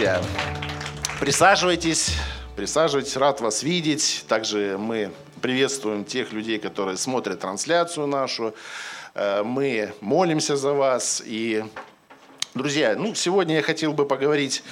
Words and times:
друзья, 0.00 0.22
присаживайтесь, 1.20 2.14
присаживайтесь, 2.56 3.18
рад 3.18 3.42
вас 3.42 3.62
видеть. 3.62 4.24
Также 4.28 4.78
мы 4.78 5.10
приветствуем 5.42 6.06
тех 6.06 6.32
людей, 6.32 6.58
которые 6.58 6.96
смотрят 6.96 7.40
трансляцию 7.40 8.06
нашу. 8.06 8.54
Э, 9.14 9.42
мы 9.42 9.92
молимся 10.00 10.56
за 10.56 10.72
вас. 10.72 11.22
И, 11.26 11.62
друзья, 12.54 12.94
ну, 12.96 13.14
сегодня 13.14 13.56
я 13.56 13.62
хотел 13.62 13.92
бы 13.92 14.06
поговорить 14.06 14.62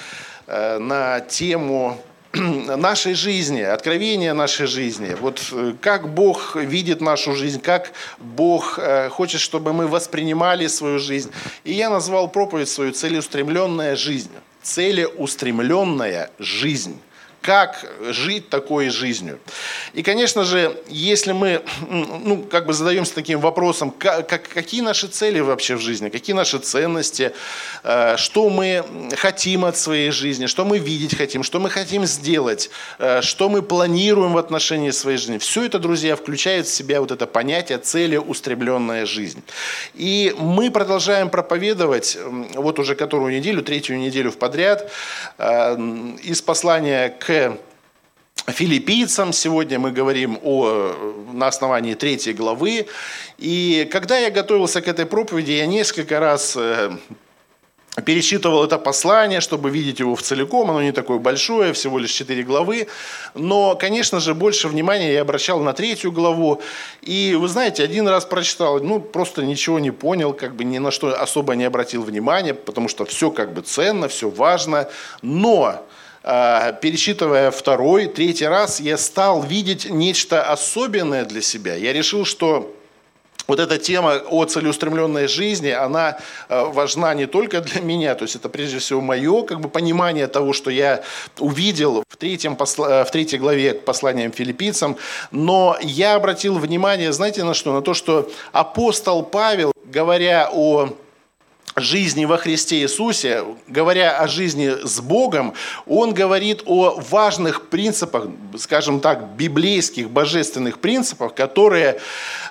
э, 0.47 0.79
на 0.79 1.21
тему 1.21 2.03
нашей 2.33 3.13
жизни, 3.13 3.61
откровения 3.61 4.33
нашей 4.33 4.67
жизни. 4.67 5.15
Вот 5.21 5.47
э, 5.53 5.75
как 5.79 6.09
Бог 6.09 6.57
видит 6.57 7.03
нашу 7.03 7.35
жизнь, 7.35 7.61
как 7.61 7.93
Бог 8.17 8.79
хочет, 9.11 9.43
чтобы 9.43 9.75
мы 9.75 9.89
воспринимали 9.89 10.69
свою 10.69 10.99
жизнь. 10.99 11.31
И 11.65 11.75
я 11.75 11.91
назвал 11.91 12.29
проповедь 12.31 12.71
свою 12.71 12.93
«Целеустремленная 12.93 13.95
жизнь». 13.95 14.31
Целеустремленная 14.69 16.31
жизнь 16.39 17.01
как 17.41 17.85
жить 18.11 18.49
такой 18.49 18.89
жизнью. 18.89 19.39
И, 19.95 20.03
конечно 20.03 20.45
же, 20.45 20.77
если 20.89 21.33
мы 21.33 21.63
ну, 21.89 22.43
как 22.43 22.67
бы 22.67 22.73
задаемся 22.73 23.15
таким 23.15 23.41
вопросом, 23.41 23.91
как, 23.91 24.49
какие 24.49 24.81
наши 24.81 25.07
цели 25.07 25.41
вообще 25.41 25.77
в 25.77 25.81
жизни, 25.81 26.09
какие 26.09 26.35
наши 26.35 26.59
ценности, 26.59 27.33
э, 27.85 28.17
что 28.17 28.51
мы 28.51 28.85
хотим 29.17 29.65
от 29.65 29.77
своей 29.77 30.11
жизни, 30.11 30.47
что 30.47 30.65
мы 30.65 30.79
видеть 30.79 31.17
хотим, 31.17 31.43
что 31.43 31.61
мы 31.61 31.71
хотим 31.71 32.07
сделать, 32.07 32.71
э, 32.99 33.23
что 33.23 33.49
мы 33.49 33.63
планируем 33.63 34.33
в 34.33 34.39
отношении 34.39 34.91
своей 34.91 35.19
жизни. 35.19 35.39
Все 35.39 35.65
это, 35.65 35.79
друзья, 35.79 36.17
включает 36.17 36.67
в 36.67 36.75
себя 36.75 37.01
вот 37.01 37.13
это 37.13 37.27
понятие 37.27 37.79
целеустремленная 37.79 39.07
жизнь. 39.07 39.43
И 39.95 40.35
мы 40.39 40.71
продолжаем 40.71 41.31
проповедовать 41.31 42.19
вот 42.55 42.79
уже 42.79 42.95
которую 42.95 43.33
неделю, 43.35 43.63
третью 43.63 43.99
неделю 43.99 44.33
в 44.33 44.39
подряд, 44.39 44.91
э, 45.39 45.77
из 46.23 46.43
послания 46.43 47.11
к 47.11 47.28
филиппийцам. 48.47 49.33
Сегодня 49.33 49.79
мы 49.79 49.91
говорим 49.91 50.39
о, 50.43 50.93
на 51.33 51.49
основании 51.49 51.95
третьей 51.95 52.33
главы. 52.33 52.87
И 53.39 53.89
когда 53.93 54.19
я 54.19 54.31
готовился 54.31 54.81
к 54.81 54.89
этой 54.89 55.07
проповеди, 55.07 55.53
я 55.53 55.67
несколько 55.67 56.21
раз 56.21 56.57
э, 56.57 56.91
пересчитывал 58.05 58.65
это 58.65 58.79
послание, 58.79 59.41
чтобы 59.41 59.71
видеть 59.71 60.01
его 60.01 60.15
в 60.15 60.23
целиком. 60.23 60.71
Оно 60.71 60.83
не 60.83 60.93
такое 60.93 61.19
большое, 61.19 61.73
всего 61.73 61.99
лишь 61.99 62.11
четыре 62.11 62.43
главы. 62.43 62.89
Но, 63.35 63.77
конечно 63.77 64.21
же, 64.21 64.35
больше 64.35 64.69
внимания 64.69 65.13
я 65.13 65.23
обращал 65.23 65.61
на 65.61 65.73
третью 65.73 66.13
главу. 66.13 66.61
И, 67.03 67.37
вы 67.39 67.49
знаете, 67.49 67.85
один 67.85 68.09
раз 68.09 68.25
прочитал, 68.25 68.81
ну, 68.81 69.01
просто 69.01 69.43
ничего 69.43 69.79
не 69.79 69.91
понял, 69.91 70.33
как 70.33 70.55
бы 70.55 70.65
ни 70.65 70.79
на 70.79 70.91
что 70.91 71.21
особо 71.21 71.55
не 71.55 71.65
обратил 71.65 72.03
внимания, 72.03 72.55
потому 72.55 72.89
что 72.89 73.05
все 73.05 73.31
как 73.31 73.53
бы 73.53 73.63
ценно, 73.63 74.09
все 74.09 74.31
важно. 74.31 74.89
Но 75.23 75.85
пересчитывая 76.83 77.51
второй, 77.51 78.07
третий 78.07 78.47
раз, 78.47 78.81
я 78.81 78.99
стал 78.99 79.43
видеть 79.43 79.89
нечто 79.89 80.43
особенное 80.43 81.25
для 81.25 81.41
себя. 81.41 81.75
Я 81.75 81.95
решил, 81.95 82.27
что 82.27 82.75
вот 83.49 83.61
эта 83.61 83.79
тема 83.79 84.21
о 84.29 84.45
целеустремленной 84.45 85.27
жизни, 85.27 85.71
она 85.71 86.19
а, 86.49 86.67
важна 86.67 87.15
не 87.15 87.27
только 87.27 87.63
для 87.63 87.81
меня, 87.81 88.15
то 88.15 88.25
есть 88.25 88.37
это 88.37 88.51
прежде 88.51 88.79
всего 88.79 89.01
мое 89.01 89.43
как 89.43 89.61
бы, 89.61 89.71
понимание 89.71 90.27
того, 90.27 90.53
что 90.53 90.71
я 90.71 91.03
увидел 91.39 92.05
в, 92.07 92.17
третьем, 92.17 92.57
в 92.57 93.11
третьей 93.11 93.39
главе 93.39 93.73
к 93.73 93.87
посланиям 93.87 94.33
филиппийцам, 94.33 94.99
но 95.31 95.79
я 95.81 96.15
обратил 96.15 96.59
внимание, 96.59 97.11
знаете, 97.13 97.43
на 97.43 97.55
что? 97.55 97.73
На 97.73 97.81
то, 97.81 97.95
что 97.95 98.31
апостол 98.53 99.23
Павел, 99.23 99.73
говоря 99.87 100.51
о 100.53 100.91
жизни 101.81 102.25
во 102.25 102.37
Христе 102.37 102.81
Иисусе, 102.81 103.45
говоря 103.67 104.19
о 104.19 104.29
жизни 104.29 104.85
с 104.85 105.01
Богом, 105.01 105.55
он 105.87 106.15
говорит 106.15 106.63
о 106.67 107.01
важных 107.11 107.69
принципах, 107.69 108.27
скажем 108.57 109.01
так, 109.01 109.37
библейских, 109.37 110.11
божественных 110.11 110.79
принципах, 110.81 111.35
которые 111.35 112.01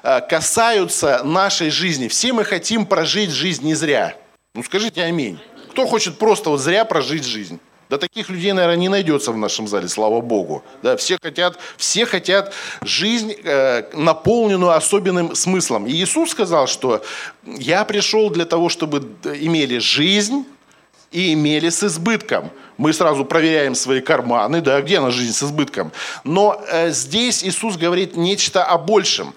э, 0.03 0.21
касаются 0.21 1.21
нашей 1.23 1.69
жизни. 1.69 2.07
Все 2.07 2.33
мы 2.33 2.43
хотим 2.43 2.85
прожить 2.85 3.31
жизнь 3.31 3.65
не 3.65 3.75
зря. 3.75 4.15
Ну 4.53 4.63
скажите 4.63 5.03
аминь. 5.03 5.39
Кто 5.71 5.85
хочет 5.85 6.17
просто 6.17 6.49
вот 6.49 6.59
зря 6.59 6.85
прожить 6.85 7.25
жизнь? 7.25 7.59
Да 7.89 7.97
таких 7.97 8.29
людей, 8.29 8.51
наверное, 8.51 8.77
не 8.77 8.89
найдется 8.89 9.31
в 9.31 9.37
нашем 9.37 9.67
зале, 9.67 9.87
слава 9.87 10.19
Богу. 10.19 10.63
Да, 10.83 10.97
все, 10.97 11.17
хотят, 11.21 11.57
все 11.77 12.05
хотят 12.05 12.53
жизнь, 12.81 13.33
э, 13.43 13.83
наполненную 13.93 14.71
особенным 14.71 15.35
смыслом. 15.35 15.87
И 15.87 15.91
Иисус 15.91 16.31
сказал, 16.31 16.67
что 16.67 17.01
«Я 17.45 17.85
пришел 17.85 18.29
для 18.29 18.45
того, 18.45 18.67
чтобы 18.67 18.99
имели 19.23 19.77
жизнь 19.77 20.45
и 21.11 21.33
имели 21.33 21.69
с 21.69 21.83
избытком». 21.83 22.51
Мы 22.77 22.93
сразу 22.93 23.25
проверяем 23.25 23.73
свои 23.73 24.01
карманы, 24.01 24.61
да, 24.61 24.81
где 24.81 24.99
на 24.99 25.09
жизнь 25.09 25.33
с 25.33 25.41
избытком. 25.43 25.91
Но 26.23 26.61
э, 26.69 26.91
здесь 26.91 27.43
Иисус 27.43 27.77
говорит 27.77 28.17
нечто 28.17 28.63
о 28.63 28.77
большем. 28.77 29.33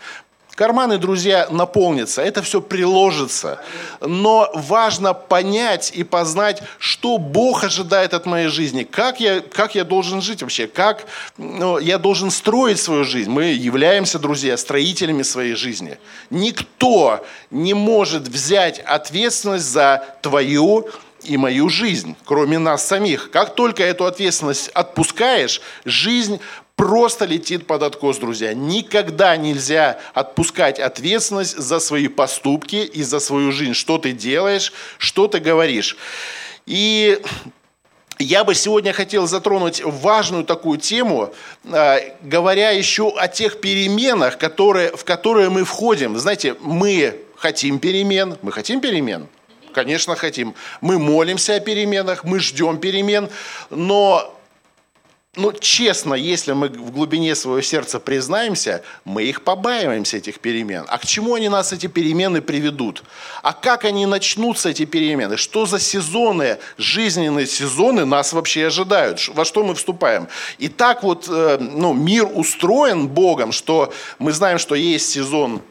Карманы, 0.61 0.99
друзья, 0.99 1.49
наполнятся, 1.51 2.21
это 2.21 2.43
все 2.43 2.61
приложится. 2.61 3.63
Но 4.03 4.51
важно 4.53 5.15
понять 5.15 5.91
и 5.95 6.05
познать, 6.05 6.63
что 6.79 7.17
Бог 7.17 7.65
ожидает 7.65 8.13
от 8.13 8.27
моей 8.27 8.49
жизни, 8.49 8.83
как 8.83 9.21
я, 9.21 9.41
как 9.41 9.75
я 9.75 9.85
должен 9.85 10.21
жить 10.21 10.43
вообще, 10.43 10.67
как 10.67 11.07
ну, 11.39 11.79
я 11.79 11.97
должен 11.97 12.31
строить 12.31 12.79
свою 12.79 13.05
жизнь. 13.05 13.31
Мы 13.31 13.45
являемся, 13.45 14.19
друзья, 14.19 14.59
строителями 14.59 15.23
своей 15.23 15.55
жизни. 15.55 15.97
Никто 16.29 17.25
не 17.51 17.73
может 17.73 18.29
взять 18.29 18.81
ответственность 18.81 19.65
за 19.65 20.05
твою 20.21 20.91
и 21.23 21.39
мою 21.39 21.71
жизнь, 21.71 22.17
кроме 22.27 22.59
нас 22.59 22.87
самих. 22.87 23.31
Как 23.31 23.55
только 23.55 23.83
эту 23.83 24.05
ответственность 24.05 24.69
отпускаешь, 24.75 25.63
жизнь 25.87 26.39
просто 26.81 27.27
летит 27.27 27.67
под 27.67 27.83
откос, 27.83 28.17
друзья. 28.17 28.55
Никогда 28.55 29.37
нельзя 29.37 29.99
отпускать 30.15 30.81
ответственность 30.81 31.59
за 31.59 31.79
свои 31.79 32.09
поступки 32.09 32.77
и 32.77 33.03
за 33.03 33.21
свою 33.21 33.53
жизнь. 33.53 33.75
Что 33.75 33.99
ты 33.99 34.13
делаешь, 34.13 34.73
что 34.97 35.29
ты 35.29 35.41
говоришь. 35.41 35.99
И 36.65 37.21
я 38.19 38.45
бы 38.45 38.55
сегодня 38.55 38.95
хотел 38.95 39.27
затронуть 39.27 39.83
важную 39.85 40.43
такую 40.43 40.79
тему, 40.79 41.35
э, 41.65 42.15
говоря 42.23 42.71
еще 42.71 43.11
о 43.15 43.29
тех 43.29 43.61
переменах, 43.61 44.39
которые, 44.39 44.97
в 44.97 45.05
которые 45.05 45.51
мы 45.51 45.65
входим. 45.65 46.17
Знаете, 46.19 46.57
мы 46.61 47.21
хотим 47.37 47.79
перемен, 47.79 48.39
мы 48.41 48.53
хотим 48.53 48.81
перемен, 48.81 49.29
Конечно, 49.75 50.17
хотим. 50.17 50.55
Мы 50.81 50.99
молимся 50.99 51.57
о 51.57 51.61
переменах, 51.61 52.25
мы 52.25 52.41
ждем 52.41 52.79
перемен, 52.79 53.29
но 53.69 54.35
ну, 55.37 55.53
честно, 55.53 56.15
если 56.15 56.51
мы 56.55 56.69
в 56.69 56.91
глубине 56.91 57.37
своего 57.37 57.61
сердца 57.61 58.01
признаемся, 58.01 58.83
мы 59.05 59.23
их 59.23 59.45
побаиваемся, 59.45 60.17
этих 60.17 60.41
перемен. 60.41 60.85
А 60.89 60.99
к 60.99 61.07
чему 61.07 61.35
они 61.35 61.49
нас, 61.49 61.73
эти 61.73 61.87
перемены, 61.87 62.43
приведут? 62.43 63.05
А 63.43 63.53
как 63.53 63.85
они 63.85 64.07
начнутся, 64.07 64.71
эти 64.71 64.87
перемены? 64.87 65.37
Что 65.37 65.67
за 65.67 65.79
сезоны, 65.79 66.59
жизненные 66.79 67.47
сезоны 67.47 68.05
нас 68.05 68.33
вообще 68.33 68.67
ожидают? 68.67 69.21
Во 69.29 69.45
что 69.45 69.63
мы 69.63 69.77
вступаем? 69.77 70.27
И 70.59 70.67
так 70.67 71.05
вот 71.05 71.29
э, 71.29 71.59
ну, 71.61 71.93
мир 71.93 72.29
устроен 72.35 73.07
Богом, 73.07 73.53
что 73.53 73.93
мы 74.19 74.33
знаем, 74.33 74.59
что 74.59 74.75
есть 74.75 75.11
сезон, 75.11 75.63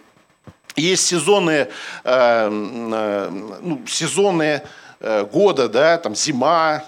есть 0.78 1.06
сезоны, 1.06 1.52
э, 1.52 1.68
э, 2.06 3.30
ну, 3.62 3.81
сезоны 3.86 4.62
года, 5.02 5.69
да, 5.69 5.98
там 5.98 6.14
зима, 6.14 6.84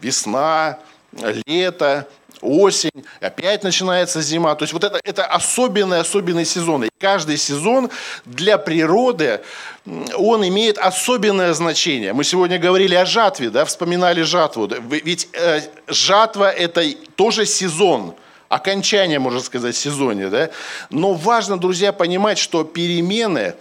весна, 0.00 0.80
лето, 1.46 2.06
осень, 2.40 3.04
опять 3.20 3.62
начинается 3.62 4.20
зима. 4.20 4.54
То 4.54 4.64
есть 4.64 4.72
вот 4.72 4.84
это, 4.84 5.00
это 5.04 5.24
особенный, 5.24 6.00
особенный 6.00 6.44
сезон. 6.44 6.84
И 6.84 6.88
каждый 6.98 7.36
сезон 7.36 7.90
для 8.24 8.58
природы, 8.58 9.40
он 10.16 10.46
имеет 10.46 10.78
особенное 10.78 11.52
значение. 11.54 12.12
Мы 12.12 12.24
сегодня 12.24 12.58
говорили 12.58 12.94
о 12.94 13.06
жатве, 13.06 13.50
да, 13.50 13.64
вспоминали 13.64 14.22
жатву. 14.22 14.68
Ведь 14.90 15.28
э, 15.32 15.60
жатва– 15.86 16.50
это 16.52 16.84
тоже 17.16 17.46
сезон 17.46 18.14
окончание, 18.48 19.18
можно 19.18 19.40
сказать, 19.40 19.74
сезоне. 19.76 20.28
Да? 20.28 20.50
Но 20.90 21.14
важно, 21.14 21.58
друзья, 21.58 21.92
понимать, 21.92 22.38
что 22.38 22.64
перемены, 22.64 23.54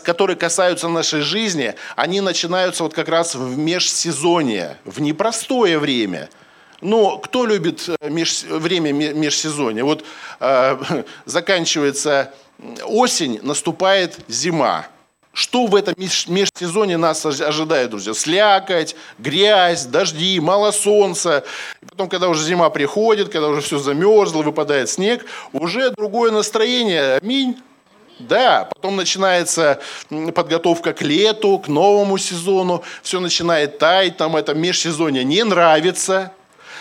которые 0.00 0.36
касаются 0.36 0.88
нашей 0.88 1.22
жизни, 1.22 1.74
они 1.96 2.20
начинаются 2.20 2.82
вот 2.82 2.94
как 2.94 3.08
раз 3.08 3.34
в 3.34 3.58
межсезонье, 3.58 4.76
в 4.84 5.00
непростое 5.00 5.78
время– 5.78 6.28
но 6.80 7.18
кто 7.18 7.46
любит 7.46 7.88
э, 7.88 8.08
меж, 8.08 8.42
время 8.44 8.92
межсезонья? 8.92 9.84
Вот 9.84 10.04
э, 10.40 11.04
заканчивается 11.24 12.32
осень, 12.84 13.40
наступает 13.42 14.18
зима. 14.28 14.86
Что 15.32 15.66
в 15.66 15.76
этом 15.76 15.94
межсезонье 15.96 16.96
нас 16.96 17.24
ожидает, 17.24 17.90
друзья? 17.90 18.14
Слякоть, 18.14 18.96
грязь, 19.18 19.84
дожди, 19.84 20.40
мало 20.40 20.72
солнца. 20.72 21.44
И 21.80 21.86
потом, 21.86 22.08
когда 22.08 22.28
уже 22.28 22.42
зима 22.44 22.68
приходит, 22.70 23.28
когда 23.28 23.48
уже 23.48 23.60
все 23.60 23.78
замерзло, 23.78 24.42
выпадает 24.42 24.90
снег, 24.90 25.24
уже 25.52 25.90
другое 25.90 26.32
настроение. 26.32 27.18
Аминь. 27.22 27.62
Да, 28.20 28.68
потом 28.74 28.96
начинается 28.96 29.80
подготовка 30.34 30.92
к 30.92 31.02
лету, 31.02 31.58
к 31.58 31.68
новому 31.68 32.18
сезону, 32.18 32.82
все 33.02 33.18
начинает 33.18 33.78
таять, 33.78 34.16
там 34.16 34.36
это 34.36 34.54
межсезонье 34.54 35.24
не 35.24 35.42
нравится. 35.42 36.32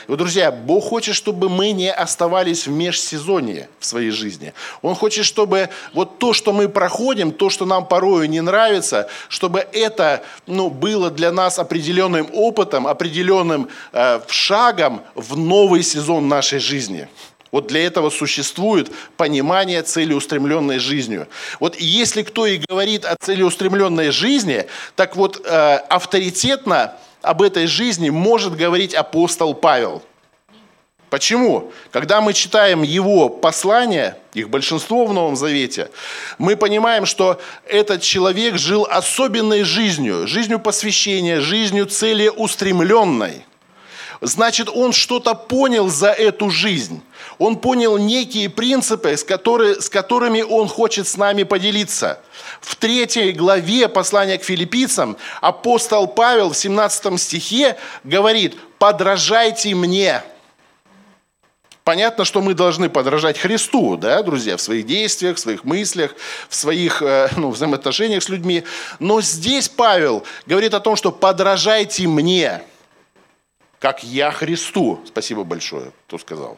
Вот, 0.07 0.17
друзья, 0.17 0.51
Бог 0.51 0.85
хочет, 0.85 1.13
чтобы 1.13 1.49
мы 1.49 1.71
не 1.71 1.91
оставались 1.91 2.65
в 2.65 2.71
межсезонье 2.71 3.69
в 3.79 3.85
своей 3.85 4.09
жизни. 4.09 4.53
Он 4.81 4.95
хочет, 4.95 5.23
чтобы 5.23 5.69
вот 5.93 6.17
то, 6.17 6.33
что 6.33 6.51
мы 6.51 6.67
проходим, 6.67 7.31
то, 7.31 7.51
что 7.51 7.65
нам 7.65 7.85
порою 7.85 8.27
не 8.27 8.41
нравится, 8.41 9.07
чтобы 9.27 9.67
это 9.71 10.23
ну, 10.47 10.71
было 10.71 11.11
для 11.11 11.31
нас 11.31 11.59
определенным 11.59 12.27
опытом, 12.33 12.87
определенным 12.87 13.69
э, 13.93 14.21
шагом 14.27 15.03
в 15.13 15.37
новый 15.37 15.83
сезон 15.83 16.27
нашей 16.27 16.57
жизни. 16.57 17.07
Вот 17.51 17.67
для 17.67 17.85
этого 17.85 18.09
существует 18.09 18.91
понимание 19.17 19.81
целеустремленной 19.81 20.79
жизнью. 20.79 21.27
Вот 21.59 21.75
если 21.77 22.23
кто 22.23 22.45
и 22.45 22.57
говорит 22.57 23.05
о 23.05 23.15
целеустремленной 23.19 24.11
жизни, 24.11 24.65
так 24.95 25.15
вот 25.15 25.41
э, 25.43 25.75
авторитетно 25.89 26.93
об 27.21 27.41
этой 27.41 27.67
жизни 27.67 28.09
может 28.09 28.55
говорить 28.55 28.93
апостол 28.93 29.53
Павел. 29.53 30.03
Почему? 31.09 31.71
Когда 31.91 32.21
мы 32.21 32.33
читаем 32.33 32.83
его 32.83 33.29
послания, 33.29 34.17
их 34.35 34.49
большинство 34.49 35.07
в 35.07 35.13
Новом 35.13 35.35
Завете, 35.35 35.89
мы 36.37 36.55
понимаем, 36.55 37.07
что 37.07 37.41
этот 37.65 38.03
человек 38.03 38.57
жил 38.57 38.85
особенной 38.87 39.63
жизнью, 39.63 40.27
жизнью 40.27 40.59
посвящения, 40.59 41.41
жизнью 41.41 41.87
целеустремленной. 41.87 43.43
Значит, 44.21 44.67
он 44.67 44.91
что-то 44.91 45.33
понял 45.33 45.87
за 45.87 46.09
эту 46.09 46.49
жизнь. 46.49 47.01
Он 47.37 47.55
понял 47.57 47.97
некие 47.97 48.49
принципы, 48.49 49.15
с, 49.15 49.23
которые, 49.23 49.81
с 49.81 49.89
которыми 49.89 50.41
он 50.41 50.67
хочет 50.67 51.07
с 51.07 51.15
нами 51.15 51.43
поделиться. 51.43 52.19
В 52.59 52.75
третьей 52.75 53.31
главе 53.31 53.87
послания 53.87 54.37
к 54.37 54.43
филиппийцам 54.43 55.15
апостол 55.39 56.07
Павел 56.07 56.49
в 56.49 56.57
17 56.57 57.19
стихе 57.19 57.77
говорит, 58.03 58.57
подражайте 58.77 59.73
мне. 59.73 60.21
Понятно, 61.85 62.25
что 62.25 62.41
мы 62.41 62.53
должны 62.53 62.89
подражать 62.89 63.39
Христу, 63.39 63.95
да, 63.95 64.21
друзья, 64.21 64.57
в 64.57 64.61
своих 64.61 64.85
действиях, 64.85 65.37
в 65.37 65.39
своих 65.39 65.63
мыслях, 65.63 66.13
в 66.49 66.53
своих 66.53 67.01
э, 67.01 67.29
ну, 67.37 67.49
взаимоотношениях 67.49 68.21
с 68.21 68.29
людьми. 68.29 68.63
Но 68.99 69.21
здесь 69.21 69.69
Павел 69.69 70.23
говорит 70.45 70.73
о 70.73 70.81
том, 70.81 70.95
что 70.97 71.11
подражайте 71.11 72.05
мне, 72.07 72.61
как 73.79 74.03
я 74.03 74.31
Христу. 74.31 75.01
Спасибо 75.05 75.43
большое, 75.43 75.91
кто 76.07 76.17
сказал. 76.17 76.57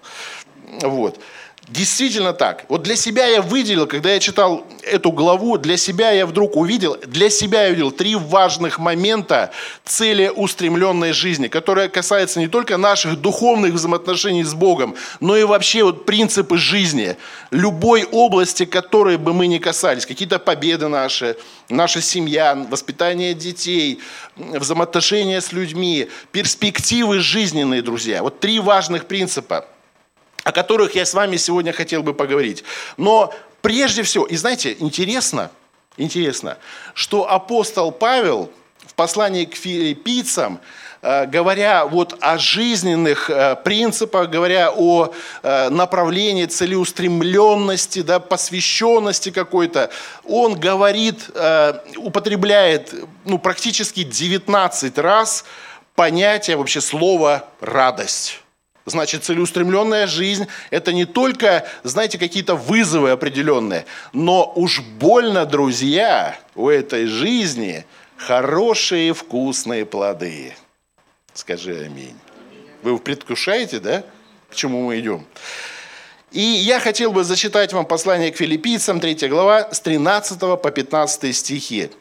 Вот. 0.81 1.19
Действительно 1.71 2.33
так. 2.33 2.65
Вот 2.67 2.83
для 2.83 2.97
себя 2.97 3.27
я 3.27 3.41
выделил, 3.41 3.87
когда 3.87 4.11
я 4.11 4.19
читал 4.19 4.67
эту 4.83 5.13
главу, 5.13 5.57
для 5.57 5.77
себя 5.77 6.11
я 6.11 6.25
вдруг 6.25 6.57
увидел, 6.57 6.97
для 7.07 7.29
себя 7.29 7.63
я 7.63 7.69
увидел 7.69 7.91
три 7.91 8.15
важных 8.15 8.77
момента 8.77 9.51
целеустремленной 9.85 11.13
жизни, 11.13 11.47
которая 11.47 11.87
касается 11.87 12.41
не 12.41 12.49
только 12.49 12.75
наших 12.75 13.21
духовных 13.21 13.73
взаимоотношений 13.73 14.43
с 14.43 14.53
Богом, 14.53 14.95
но 15.21 15.37
и 15.37 15.45
вообще 15.45 15.83
вот 15.83 16.05
принципы 16.05 16.57
жизни. 16.57 17.15
Любой 17.51 18.03
области, 18.03 18.65
которой 18.65 19.15
бы 19.15 19.31
мы 19.33 19.47
ни 19.47 19.57
касались, 19.57 20.05
какие-то 20.05 20.39
победы 20.39 20.89
наши, 20.89 21.37
наша 21.69 22.01
семья, 22.01 22.53
воспитание 22.69 23.33
детей, 23.33 24.01
взаимоотношения 24.35 25.39
с 25.39 25.53
людьми, 25.53 26.09
перспективы 26.33 27.19
жизненные, 27.19 27.81
друзья. 27.81 28.23
Вот 28.23 28.41
три 28.41 28.59
важных 28.59 29.05
принципа– 29.05 29.65
о 30.43 30.51
которых 30.51 30.95
я 30.95 31.05
с 31.05 31.13
вами 31.13 31.37
сегодня 31.37 31.71
хотел 31.71 32.03
бы 32.03 32.13
поговорить. 32.13 32.63
Но 32.97 33.33
прежде 33.61 34.03
всего, 34.03 34.25
и 34.25 34.35
знаете, 34.35 34.75
интересно, 34.79 35.51
интересно, 35.97 36.57
что 36.93 37.29
апостол 37.29 37.91
Павел 37.91 38.51
в 38.85 38.93
послании 38.95 39.45
к 39.45 39.55
филиппийцам, 39.55 40.59
э, 41.01 41.25
говоря 41.25 41.85
вот 41.85 42.17
о 42.19 42.37
жизненных 42.37 43.29
э, 43.29 43.55
принципах, 43.63 44.29
говоря 44.29 44.71
о 44.75 45.13
э, 45.43 45.69
направлении 45.69 46.45
целеустремленности, 46.45 48.01
да, 48.01 48.19
посвященности 48.19 49.31
какой-то, 49.31 49.91
он 50.25 50.59
говорит, 50.59 51.29
употребляет 51.95 52.93
ну, 53.25 53.37
практически 53.37 54.03
19 54.03 54.97
раз 54.97 55.45
понятие, 55.95 56.57
вообще 56.57 56.81
слово 56.81 57.47
«радость». 57.59 58.40
Значит, 58.85 59.23
целеустремленная 59.23 60.07
жизнь– 60.07 60.47
это 60.71 60.91
не 60.91 61.05
только, 61.05 61.67
знаете, 61.83 62.17
какие-то 62.17 62.55
вызовы 62.55 63.11
определенные, 63.11 63.85
но 64.11 64.51
уж 64.55 64.81
больно, 64.81 65.45
друзья, 65.45 66.37
у 66.55 66.67
этой 66.67 67.05
жизни 67.05 67.85
хорошие 68.17 69.13
вкусные 69.13 69.85
плоды. 69.85 70.55
Скажи 71.33 71.83
аминь. 71.85 72.17
Вы 72.81 72.97
предвкушаете, 72.97 73.79
да, 73.79 74.03
к 74.49 74.55
чему 74.55 74.87
мы 74.87 74.99
идем? 74.99 75.25
И 76.31 76.41
я 76.41 76.79
хотел 76.79 77.11
бы 77.11 77.23
зачитать 77.23 77.73
вам 77.73 77.85
послание 77.85 78.31
к 78.31 78.37
филиппийцам, 78.37 78.99
3 78.99 79.27
глава, 79.27 79.71
с 79.71 79.79
13 79.81 80.39
по 80.39 80.71
15 80.71 81.35
стихи. 81.35 81.91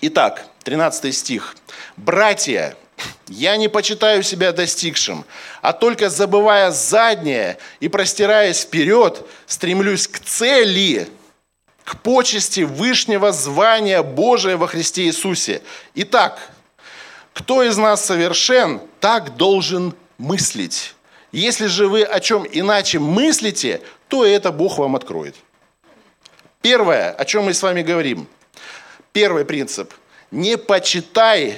Итак, 0.00 0.46
13 0.64 1.14
стих. 1.14 1.54
«Братья, 1.96 2.76
я 3.28 3.56
не 3.56 3.68
почитаю 3.68 4.22
себя 4.22 4.52
достигшим, 4.52 5.24
а 5.60 5.72
только 5.72 6.10
забывая 6.10 6.70
заднее 6.70 7.58
и 7.80 7.88
простираясь 7.88 8.60
вперед, 8.60 9.26
стремлюсь 9.46 10.06
к 10.06 10.20
цели, 10.20 11.08
к 11.84 12.00
почести 12.00 12.60
вышнего 12.60 13.32
звания 13.32 14.02
Божия 14.02 14.56
во 14.56 14.66
Христе 14.66 15.04
Иисусе. 15.04 15.62
Итак, 15.94 16.38
кто 17.32 17.62
из 17.62 17.76
нас 17.76 18.04
совершен, 18.04 18.80
так 19.00 19.36
должен 19.36 19.94
мыслить. 20.18 20.94
Если 21.32 21.66
же 21.66 21.88
вы 21.88 22.02
о 22.02 22.20
чем 22.20 22.46
иначе 22.50 22.98
мыслите, 22.98 23.80
то 24.08 24.24
это 24.24 24.52
Бог 24.52 24.78
вам 24.78 24.96
откроет. 24.96 25.34
Первое, 26.60 27.10
о 27.10 27.24
чем 27.24 27.44
мы 27.44 27.54
с 27.54 27.62
вами 27.62 27.82
говорим. 27.82 28.28
Первый 29.12 29.44
принцип. 29.44 29.92
Не 30.30 30.56
почитай 30.56 31.56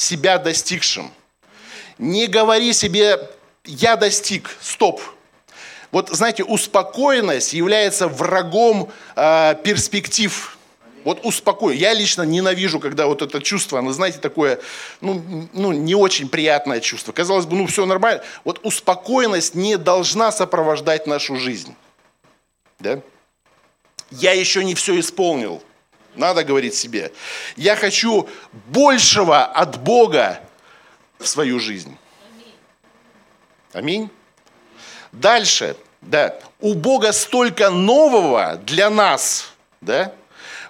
себя 0.00 0.38
достигшим. 0.38 1.12
Не 1.98 2.26
говори 2.26 2.72
себе 2.72 3.28
«я 3.64 3.96
достиг», 3.96 4.56
стоп. 4.60 5.02
Вот 5.90 6.08
знаете, 6.08 6.42
успокоенность 6.44 7.52
является 7.52 8.08
врагом 8.08 8.90
э, 9.16 9.56
перспектив. 9.62 10.56
Вот 11.04 11.20
успокой. 11.24 11.76
Я 11.76 11.92
лично 11.94 12.22
ненавижу, 12.22 12.78
когда 12.78 13.06
вот 13.06 13.22
это 13.22 13.40
чувство, 13.40 13.78
оно, 13.78 13.92
знаете, 13.92 14.18
такое, 14.18 14.60
ну, 15.00 15.48
ну, 15.52 15.72
не 15.72 15.94
очень 15.94 16.28
приятное 16.28 16.80
чувство. 16.80 17.12
Казалось 17.12 17.46
бы, 17.46 17.56
ну, 17.56 17.66
все 17.66 17.84
нормально. 17.84 18.22
Вот 18.44 18.60
успокоенность 18.62 19.54
не 19.54 19.76
должна 19.76 20.30
сопровождать 20.30 21.06
нашу 21.06 21.36
жизнь. 21.36 21.74
Да? 22.78 23.00
Я 24.10 24.32
еще 24.32 24.62
не 24.64 24.74
все 24.74 24.98
исполнил. 25.00 25.62
Надо 26.14 26.44
говорить 26.44 26.74
себе. 26.74 27.12
Я 27.56 27.76
хочу 27.76 28.28
большего 28.66 29.44
от 29.44 29.80
Бога 29.80 30.40
в 31.18 31.26
свою 31.26 31.60
жизнь. 31.60 31.96
Аминь. 33.72 34.10
Дальше, 35.12 35.76
да, 36.00 36.34
у 36.60 36.74
Бога 36.74 37.12
столько 37.12 37.70
нового 37.70 38.56
для 38.64 38.90
нас, 38.90 39.52
да, 39.80 40.12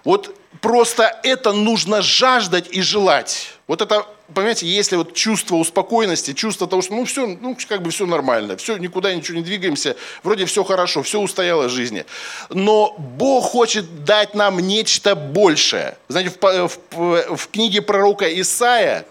вот 0.04 0.36
просто 0.60 1.18
это 1.22 1.52
нужно 1.52 2.02
жаждать 2.02 2.68
и 2.70 2.82
желать. 2.82 3.52
Вот 3.66 3.80
это, 3.80 4.06
понимаете, 4.34 4.66
если 4.66 4.96
вот 4.96 5.14
чувство 5.14 5.56
успокоенности, 5.56 6.32
чувство 6.32 6.66
того, 6.66 6.82
что 6.82 6.94
ну 6.94 7.04
все, 7.04 7.26
ну 7.26 7.56
как 7.68 7.82
бы 7.82 7.90
все 7.90 8.06
нормально, 8.06 8.56
все, 8.56 8.76
никуда 8.76 9.14
ничего 9.14 9.38
не 9.38 9.44
двигаемся, 9.44 9.96
вроде 10.22 10.44
все 10.44 10.64
хорошо, 10.64 11.02
все 11.02 11.20
устояло 11.20 11.68
в 11.68 11.70
жизни. 11.70 12.04
Но 12.48 12.94
Бог 12.98 13.44
хочет 13.44 14.04
дать 14.04 14.34
нам 14.34 14.60
нечто 14.60 15.14
большее. 15.14 15.96
Знаете, 16.08 16.30
в, 16.30 16.70
в, 16.92 17.36
в 17.36 17.48
книге 17.48 17.82
пророка 17.82 18.26
Исаия, 18.40 19.06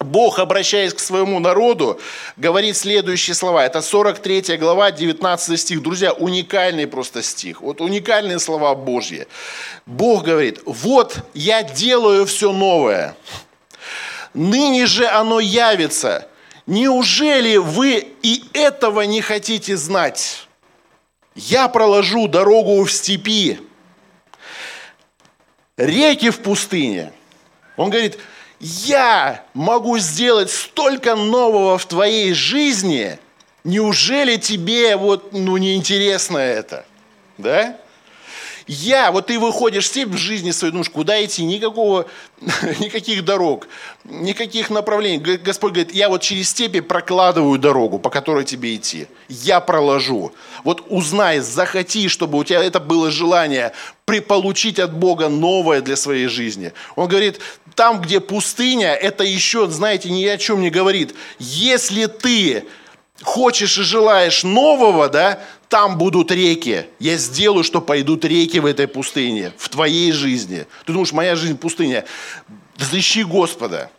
Бог, 0.00 0.38
обращаясь 0.38 0.94
к 0.94 1.00
своему 1.00 1.40
народу, 1.40 2.00
говорит 2.36 2.76
следующие 2.76 3.34
слова. 3.34 3.64
Это 3.64 3.82
43 3.82 4.56
глава, 4.56 4.92
19 4.92 5.58
стих. 5.58 5.82
Друзья, 5.82 6.12
уникальный 6.12 6.86
просто 6.86 7.22
стих. 7.22 7.62
Вот 7.62 7.80
уникальные 7.80 8.38
слова 8.38 8.74
Божьи. 8.74 9.26
Бог 9.86 10.24
говорит, 10.24 10.60
вот 10.64 11.18
я 11.34 11.62
делаю 11.64 12.26
все 12.26 12.52
новое 12.52 13.16
ныне 14.34 14.86
же 14.86 15.06
оно 15.06 15.40
явится. 15.40 16.28
Неужели 16.66 17.56
вы 17.56 18.06
и 18.22 18.44
этого 18.52 19.02
не 19.02 19.20
хотите 19.20 19.76
знать? 19.76 20.46
Я 21.34 21.68
проложу 21.68 22.28
дорогу 22.28 22.82
в 22.82 22.92
степи, 22.92 23.60
реки 25.76 26.30
в 26.30 26.40
пустыне. 26.40 27.12
Он 27.76 27.90
говорит, 27.90 28.18
я 28.60 29.44
могу 29.54 29.98
сделать 29.98 30.50
столько 30.50 31.14
нового 31.14 31.78
в 31.78 31.86
твоей 31.86 32.32
жизни, 32.32 33.18
неужели 33.62 34.36
тебе 34.36 34.96
вот, 34.96 35.32
ну, 35.32 35.56
не 35.56 35.76
интересно 35.76 36.38
это? 36.38 36.84
Да? 37.38 37.76
Я, 38.68 39.12
вот 39.12 39.28
ты 39.28 39.38
выходишь 39.38 39.84
в 39.84 39.88
степь 39.88 40.10
в 40.10 40.18
жизни 40.18 40.50
своей, 40.50 40.72
думаешь, 40.72 40.90
куда 40.90 41.24
идти? 41.24 41.42
Никакого, 41.42 42.06
никаких 42.80 43.24
дорог, 43.24 43.66
никаких 44.04 44.68
направлений. 44.68 45.18
Господь 45.18 45.72
говорит, 45.72 45.94
я 45.94 46.10
вот 46.10 46.20
через 46.20 46.50
степи 46.50 46.80
прокладываю 46.80 47.58
дорогу, 47.58 47.98
по 47.98 48.10
которой 48.10 48.44
тебе 48.44 48.76
идти. 48.76 49.06
Я 49.30 49.60
проложу. 49.60 50.32
Вот 50.64 50.84
узнай, 50.90 51.40
захоти, 51.40 52.08
чтобы 52.08 52.36
у 52.36 52.44
тебя 52.44 52.62
это 52.62 52.78
было 52.78 53.10
желание 53.10 53.72
получить 54.26 54.78
от 54.78 54.94
Бога 54.94 55.28
новое 55.28 55.80
для 55.80 55.96
своей 55.96 56.28
жизни. 56.28 56.72
Он 56.94 57.08
говорит, 57.08 57.40
там, 57.74 58.00
где 58.02 58.20
пустыня, 58.20 58.92
это 58.94 59.24
еще, 59.24 59.66
знаете, 59.68 60.10
ни 60.10 60.24
о 60.26 60.36
чем 60.36 60.60
не 60.60 60.70
говорит. 60.70 61.14
Если 61.38 62.06
ты 62.06 62.64
хочешь 63.22 63.78
и 63.78 63.82
желаешь 63.82 64.44
нового, 64.44 65.08
да, 65.08 65.40
там 65.68 65.98
будут 65.98 66.30
реки. 66.30 66.86
Я 66.98 67.16
сделаю, 67.16 67.64
что 67.64 67.80
пойдут 67.80 68.24
реки 68.24 68.58
в 68.58 68.66
этой 68.66 68.88
пустыне, 68.88 69.52
в 69.58 69.68
твоей 69.68 70.12
жизни. 70.12 70.66
Ты 70.86 70.92
думаешь, 70.92 71.12
моя 71.12 71.36
жизнь 71.36 71.58
пустыня. 71.58 72.04
Взыщи 72.76 73.24
Господа, 73.24 73.90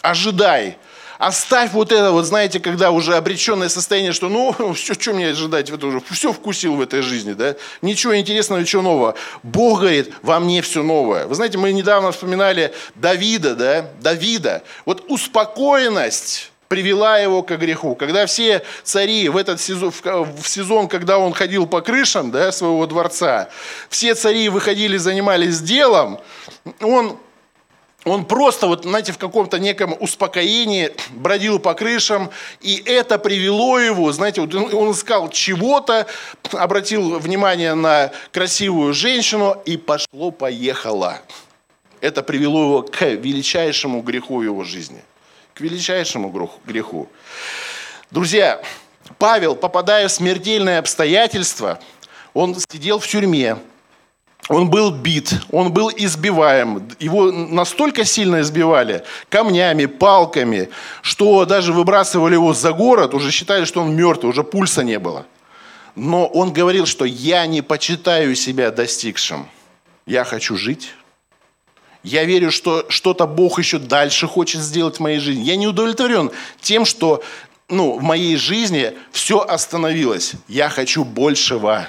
ожидай. 0.00 0.78
Оставь 1.18 1.70
вот 1.72 1.92
это, 1.92 2.10
вот 2.10 2.24
знаете, 2.24 2.58
когда 2.58 2.90
уже 2.90 3.14
обреченное 3.14 3.68
состояние, 3.68 4.12
что 4.12 4.28
ну, 4.28 4.74
что, 4.74 4.94
что 4.94 5.12
мне 5.12 5.28
ожидать, 5.28 5.70
это 5.70 5.86
уже 5.86 6.02
все 6.10 6.32
вкусил 6.32 6.74
в 6.74 6.80
этой 6.80 7.02
жизни, 7.02 7.34
да? 7.34 7.54
Ничего 7.80 8.16
интересного, 8.16 8.58
ничего 8.60 8.82
нового. 8.82 9.14
Бог 9.44 9.80
говорит, 9.80 10.12
во 10.22 10.40
мне 10.40 10.62
все 10.62 10.82
новое. 10.82 11.26
Вы 11.26 11.36
знаете, 11.36 11.58
мы 11.58 11.72
недавно 11.72 12.10
вспоминали 12.10 12.74
Давида, 12.96 13.54
да? 13.54 13.90
Давида. 14.00 14.64
Вот 14.84 15.04
успокоенность 15.08 16.51
привела 16.72 17.18
его 17.18 17.42
к 17.42 17.54
греху. 17.58 17.94
Когда 17.94 18.24
все 18.24 18.62
цари 18.82 19.28
в 19.28 19.36
этот 19.36 19.60
сезон, 19.60 19.92
в 19.92 20.48
сезон, 20.48 20.88
когда 20.88 21.18
он 21.18 21.34
ходил 21.34 21.66
по 21.66 21.82
крышам 21.82 22.30
да, 22.30 22.50
своего 22.50 22.86
дворца, 22.86 23.50
все 23.90 24.14
цари 24.14 24.48
выходили, 24.48 24.96
занимались 24.96 25.60
делом, 25.60 26.18
он 26.80 27.18
он 28.04 28.24
просто, 28.24 28.68
вот, 28.68 28.84
знаете, 28.84 29.12
в 29.12 29.18
каком-то 29.18 29.58
неком 29.58 29.94
успокоении 30.00 30.92
бродил 31.10 31.58
по 31.58 31.74
крышам, 31.74 32.30
и 32.62 32.82
это 32.86 33.18
привело 33.18 33.78
его, 33.78 34.10
знаете, 34.10 34.40
вот 34.40 34.54
он 34.54 34.92
искал 34.92 35.28
чего-то, 35.28 36.06
обратил 36.52 37.18
внимание 37.18 37.74
на 37.74 38.12
красивую 38.32 38.94
женщину, 38.94 39.60
и 39.66 39.76
пошло-поехало. 39.76 41.20
Это 42.00 42.22
привело 42.22 42.64
его 42.64 42.82
к 42.82 43.02
величайшему 43.02 44.00
греху 44.00 44.40
его 44.40 44.64
жизни 44.64 45.02
к 45.54 45.60
величайшему 45.60 46.56
греху. 46.64 47.08
Друзья, 48.10 48.62
Павел, 49.18 49.54
попадая 49.54 50.08
в 50.08 50.12
смертельные 50.12 50.78
обстоятельства, 50.78 51.78
он 52.34 52.56
сидел 52.70 52.98
в 52.98 53.06
тюрьме, 53.06 53.56
он 54.48 54.70
был 54.70 54.90
бит, 54.90 55.32
он 55.50 55.72
был 55.72 55.90
избиваем. 55.94 56.88
Его 56.98 57.30
настолько 57.30 58.04
сильно 58.04 58.40
избивали 58.40 59.04
камнями, 59.28 59.86
палками, 59.86 60.68
что 61.00 61.44
даже 61.44 61.72
выбрасывали 61.72 62.34
его 62.34 62.52
за 62.52 62.72
город, 62.72 63.14
уже 63.14 63.30
считали, 63.30 63.64
что 63.64 63.82
он 63.82 63.94
мертвый, 63.94 64.30
уже 64.30 64.42
пульса 64.42 64.82
не 64.82 64.98
было. 64.98 65.26
Но 65.94 66.26
он 66.26 66.52
говорил, 66.52 66.86
что 66.86 67.04
я 67.04 67.46
не 67.46 67.62
почитаю 67.62 68.34
себя 68.34 68.70
достигшим. 68.70 69.46
Я 70.06 70.24
хочу 70.24 70.56
жить, 70.56 70.94
я 72.02 72.24
верю, 72.24 72.50
что 72.50 72.84
что-то 72.88 73.26
Бог 73.26 73.58
еще 73.58 73.78
дальше 73.78 74.26
хочет 74.26 74.60
сделать 74.60 74.96
в 74.96 75.00
моей 75.00 75.18
жизни. 75.18 75.42
Я 75.42 75.56
не 75.56 75.68
удовлетворен 75.68 76.30
тем, 76.60 76.84
что 76.84 77.22
ну, 77.68 77.98
в 77.98 78.02
моей 78.02 78.36
жизни 78.36 78.92
все 79.12 79.40
остановилось. 79.40 80.32
Я 80.48 80.68
хочу 80.68 81.04
большего. 81.04 81.88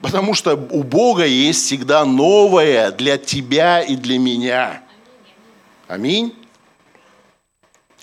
Потому 0.00 0.34
что 0.34 0.54
у 0.54 0.82
Бога 0.82 1.24
есть 1.24 1.64
всегда 1.64 2.04
новое 2.04 2.90
для 2.90 3.16
тебя 3.16 3.80
и 3.80 3.96
для 3.96 4.18
меня. 4.18 4.82
Аминь. 5.86 6.34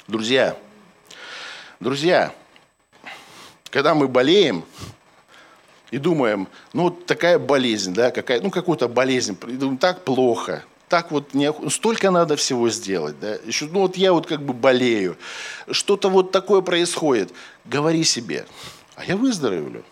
Друзья, 0.07 0.57
друзья, 1.79 2.33
когда 3.69 3.93
мы 3.93 4.07
болеем 4.07 4.65
и 5.89 5.97
думаем, 5.97 6.47
ну 6.73 6.83
вот 6.83 7.05
такая 7.05 7.39
болезнь, 7.39 7.93
да, 7.93 8.11
какая, 8.11 8.41
ну 8.41 8.49
какую-то 8.49 8.87
болезнь, 8.87 9.37
так 9.79 10.03
плохо, 10.03 10.63
так 10.91 11.09
вот 11.09 11.33
не, 11.33 11.53
столько 11.69 12.11
надо 12.11 12.35
всего 12.35 12.69
сделать, 12.69 13.17
да, 13.17 13.35
еще, 13.45 13.65
ну 13.67 13.79
вот 13.79 13.95
я 13.95 14.11
вот 14.11 14.27
как 14.27 14.41
бы 14.41 14.53
болею, 14.53 15.15
что-то 15.71 16.09
вот 16.09 16.33
такое 16.33 16.59
происходит, 16.59 17.31
говори 17.63 18.03
себе, 18.03 18.45
а 18.97 19.05
я 19.05 19.15
выздоровлю. 19.15 19.85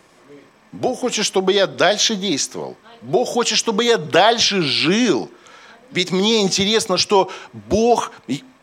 Бог 0.73 0.99
хочет, 0.99 1.25
чтобы 1.25 1.53
я 1.53 1.67
дальше 1.67 2.15
действовал. 2.15 2.75
Бог 3.01 3.29
хочет, 3.29 3.57
чтобы 3.57 3.85
я 3.85 3.97
дальше 3.97 4.61
жил. 4.61 5.31
Ведь 5.91 6.11
мне 6.11 6.41
интересно, 6.41 6.97
что 6.97 7.31
Бог, 7.53 8.11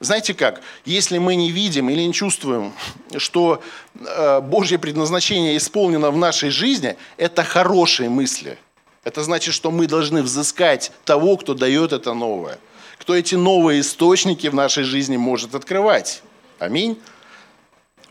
знаете 0.00 0.35
как, 0.35 0.61
если 0.85 1.16
мы 1.16 1.37
не 1.37 1.50
видим 1.50 1.88
или 1.88 2.02
не 2.02 2.12
чувствуем, 2.12 2.75
что 3.16 3.62
э, 3.95 4.40
Божье 4.43 4.78
предназначение 4.78 5.57
исполнено 5.57 6.11
в 6.11 6.19
нашей 6.19 6.50
жизни, 6.50 6.97
это 7.16 7.43
хорошие 7.45 8.11
мысли– 8.11 8.59
это 9.07 9.23
значит, 9.23 9.55
что 9.55 9.71
мы 9.71 9.87
должны 9.87 10.21
взыскать 10.21 10.91
того, 11.05 11.37
кто 11.37 11.55
дает 11.55 11.93
это 11.93 12.13
новое. 12.13 12.59
Кто 12.99 13.15
эти 13.15 13.37
новые 13.37 13.83
источники 13.83 14.49
в 14.49 14.55
нашей 14.55 14.83
жизни 14.83 15.17
может 15.17 15.55
открывать. 15.55 16.25
Аминь. 16.59 17.01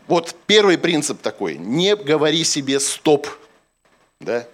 Вот 0.06 0.34
первый 0.46 0.78
принцип 0.78 1.20
такой. 1.20 1.58
Не 1.58 1.96
говори 1.96 2.44
себе 2.44 2.80
«стоп». 2.80 3.28
Да? 4.20 4.46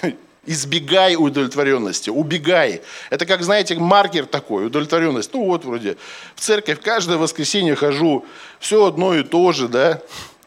Избегай 0.46 1.14
удовлетворенности, 1.14 2.08
убегай. 2.08 2.80
Это 3.10 3.26
как, 3.26 3.42
знаете, 3.42 3.74
маркер 3.74 4.24
такой, 4.24 4.68
удовлетворенность. 4.68 5.34
Ну 5.34 5.44
вот 5.44 5.66
вроде 5.66 5.98
в 6.34 6.40
церковь 6.40 6.80
каждое 6.80 7.18
воскресенье 7.18 7.74
хожу, 7.74 8.24
все 8.60 8.86
одно 8.86 9.14
и 9.14 9.22
то 9.22 9.52
же, 9.52 9.68
да. 9.68 10.00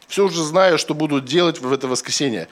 Все 0.08 0.24
уже 0.24 0.42
знаю, 0.42 0.76
что 0.76 0.92
буду 0.92 1.20
делать 1.20 1.60
в 1.60 1.72
это 1.72 1.86
воскресенье 1.86 2.48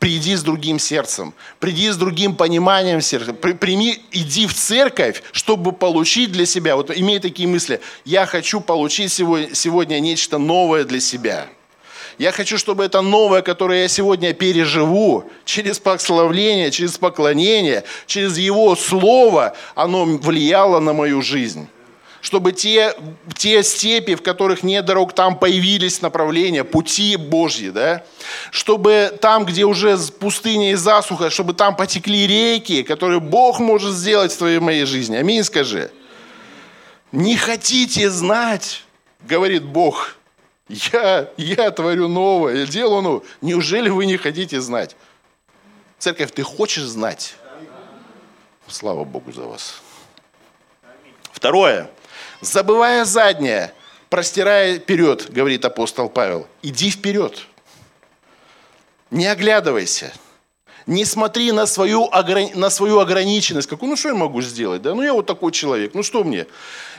приди 0.00 0.34
с 0.34 0.42
другим 0.42 0.78
сердцем, 0.78 1.34
приди 1.60 1.90
с 1.90 1.96
другим 1.96 2.34
пониманием 2.34 3.00
сердца, 3.00 3.32
прими, 3.32 4.02
иди 4.10 4.46
в 4.46 4.54
церковь, 4.54 5.22
чтобы 5.32 5.72
получить 5.72 6.32
для 6.32 6.46
себя, 6.46 6.74
вот 6.74 6.90
имей 6.90 7.20
такие 7.20 7.46
мысли, 7.46 7.80
я 8.04 8.26
хочу 8.26 8.60
получить 8.60 9.12
сегодня, 9.12 9.54
сегодня 9.54 10.00
нечто 10.00 10.38
новое 10.38 10.84
для 10.84 11.00
себя. 11.00 11.46
Я 12.18 12.32
хочу, 12.32 12.58
чтобы 12.58 12.84
это 12.84 13.00
новое, 13.00 13.40
которое 13.40 13.82
я 13.82 13.88
сегодня 13.88 14.34
переживу, 14.34 15.30
через 15.44 15.78
прославление, 15.78 16.70
через 16.70 16.98
поклонение, 16.98 17.84
через 18.06 18.36
Его 18.36 18.76
Слово, 18.76 19.56
оно 19.74 20.04
влияло 20.04 20.80
на 20.80 20.92
мою 20.92 21.22
жизнь 21.22 21.68
чтобы 22.20 22.52
те, 22.52 22.94
те 23.36 23.62
степи, 23.62 24.14
в 24.14 24.22
которых 24.22 24.62
нет 24.62 24.84
дорог, 24.84 25.14
там 25.14 25.38
появились 25.38 26.02
направления, 26.02 26.64
пути 26.64 27.16
Божьи, 27.16 27.70
да? 27.70 28.04
чтобы 28.50 29.16
там, 29.20 29.44
где 29.44 29.64
уже 29.64 29.96
пустыня 29.98 30.72
и 30.72 30.74
засуха, 30.74 31.30
чтобы 31.30 31.54
там 31.54 31.76
потекли 31.76 32.26
реки, 32.26 32.82
которые 32.82 33.20
Бог 33.20 33.60
может 33.60 33.94
сделать 33.94 34.32
в 34.32 34.38
твоей 34.38 34.58
моей 34.58 34.84
жизни. 34.84 35.16
Аминь, 35.16 35.44
скажи. 35.44 35.90
Не 37.12 37.36
хотите 37.36 38.10
знать, 38.10 38.84
говорит 39.22 39.64
Бог, 39.64 40.16
я, 40.68 41.28
я 41.36 41.70
творю 41.70 42.06
новое, 42.06 42.58
я 42.58 42.66
делаю 42.66 43.02
новое. 43.02 43.22
Неужели 43.40 43.88
вы 43.88 44.06
не 44.06 44.16
хотите 44.16 44.60
знать? 44.60 44.94
Церковь, 45.98 46.32
ты 46.32 46.42
хочешь 46.42 46.84
знать? 46.84 47.34
Слава 48.68 49.04
Богу 49.04 49.32
за 49.32 49.42
вас. 49.42 49.82
Второе. 51.32 51.90
Забывая 52.40 53.04
заднее, 53.04 53.72
простирая 54.08 54.78
вперед, 54.78 55.30
говорит 55.30 55.64
апостол 55.64 56.08
Павел. 56.08 56.46
Иди 56.62 56.90
вперед. 56.90 57.46
Не 59.10 59.26
оглядывайся. 59.26 60.12
Не 60.86 61.04
смотри 61.04 61.52
на 61.52 61.66
свою, 61.66 62.10
на 62.54 62.70
свою 62.70 62.98
ограниченность. 62.98 63.68
Какую, 63.68 63.90
ну 63.90 63.96
что 63.96 64.08
я 64.08 64.14
могу 64.14 64.40
сделать? 64.42 64.82
Да? 64.82 64.94
Ну 64.94 65.02
я 65.02 65.12
вот 65.12 65.26
такой 65.26 65.52
человек. 65.52 65.94
Ну 65.94 66.02
что 66.02 66.24
мне? 66.24 66.46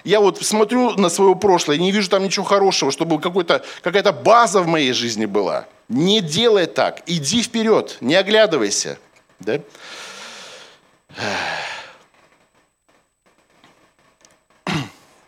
Я 0.04 0.20
вот 0.20 0.42
смотрю 0.42 0.92
на 0.92 1.10
свое 1.10 1.36
прошлое, 1.36 1.78
не 1.78 1.92
вижу 1.92 2.10
там 2.10 2.24
ничего 2.24 2.46
хорошего, 2.46 2.92
чтобы 2.92 3.20
какая-то 3.20 4.12
база 4.14 4.62
в 4.62 4.68
моей 4.68 4.94
жизни 4.94 5.26
была. 5.26 5.66
Не 5.90 6.22
делай 6.22 6.68
так. 6.68 7.02
Иди 7.06 7.44
вперед. 7.44 7.98
Не 8.02 8.16
оглядывайся. 8.16 8.98
Да? 9.40 9.60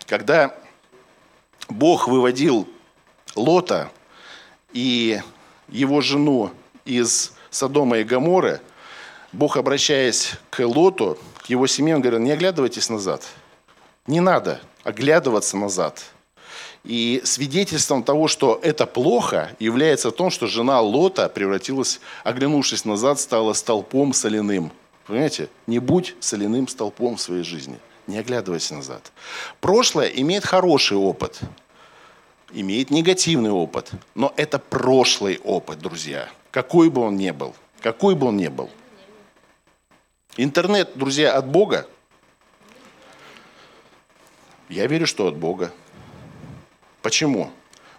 Когда 0.07 0.55
Бог 1.69 2.07
выводил 2.07 2.67
Лота 3.36 3.91
и 4.74 5.22
его 5.69 6.01
жену 6.01 6.51
из 6.86 7.33
Содома 7.50 8.00
и 8.00 8.03
Гаморы, 8.03 8.62
Бог, 9.31 9.57
обращаясь 9.57 10.33
к 10.50 10.63
Лоту, 10.65 11.17
к 11.41 11.48
его 11.48 11.67
семье, 11.67 11.95
он 11.95 12.01
говорил, 12.01 12.19
не 12.19 12.31
оглядывайтесь 12.31 12.89
назад. 12.89 13.24
Не 14.05 14.19
надо 14.19 14.62
оглядываться 14.83 15.57
назад. 15.57 16.03
И 16.83 17.22
свидетельством 17.24 18.03
того, 18.03 18.27
что 18.27 18.60
это 18.62 18.86
плохо, 18.86 19.55
является 19.57 20.12
то, 20.12 20.29
что 20.29 20.48
жена 20.48 20.81
Лота 20.81 21.29
превратилась, 21.29 22.01
оглянувшись 22.24 22.83
назад, 22.83 23.19
стала 23.19 23.53
столпом 23.53 24.13
соляным. 24.13 24.72
Понимаете? 25.07 25.50
Не 25.65 25.79
будь 25.79 26.15
соляным 26.19 26.67
столпом 26.67 27.15
в 27.15 27.22
своей 27.22 27.43
жизни. 27.43 27.79
Не 28.07 28.17
оглядывайся 28.17 28.75
назад. 28.75 29.12
Прошлое 29.62 30.07
имеет 30.07 30.45
хороший 30.45 30.98
опыт, 30.98 31.39
имеет 32.51 32.91
негативный 32.91 33.51
опыт. 33.51 33.91
Но 34.13 34.33
это 34.36 34.60
прошлый 34.60 35.39
опыт, 35.43 35.79
друзья. 35.79 36.29
Какой 36.51 36.89
бы 36.89 37.01
он 37.01 37.15
ни 37.15 37.31
был. 37.31 37.55
Какой 37.81 38.15
бы 38.15 38.27
он 38.27 38.38
ни 38.38 38.48
был. 38.48 38.69
Интернет, 40.36 40.91
друзья, 40.95 41.36
от 41.36 41.48
Бога? 41.48 41.88
Я 44.69 44.88
верю, 44.88 45.05
что 45.05 45.27
от 45.27 45.36
Бога. 45.36 45.72
Почему? 47.01 47.51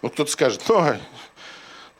Вот 0.02 0.14
кто-то 0.14 0.30
скажет, 0.30 0.62
ну, 0.68 0.96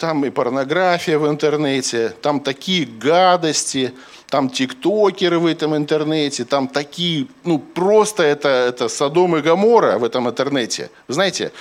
там 0.05 0.23
и 0.27 0.29
порнография 0.29 1.19
в 1.19 1.27
интернете, 1.27 2.11
там 2.21 2.41
такие 2.41 2.85
гадости, 2.85 3.95
там 4.29 4.51
тиктокеры 4.51 5.39
в 5.39 5.47
этом 5.47 5.75
интернете, 5.75 6.45
там 6.45 6.69
такие, 6.69 7.27
ну 7.43 7.59
просто 7.59 8.23
это, 8.23 8.51
это 8.51 8.89
Содом 8.89 9.35
и 9.39 9.41
Гамора 9.41 9.97
в 9.97 10.05
этом 10.05 10.29
интернете. 10.29 10.91
Знаете, 11.09 11.53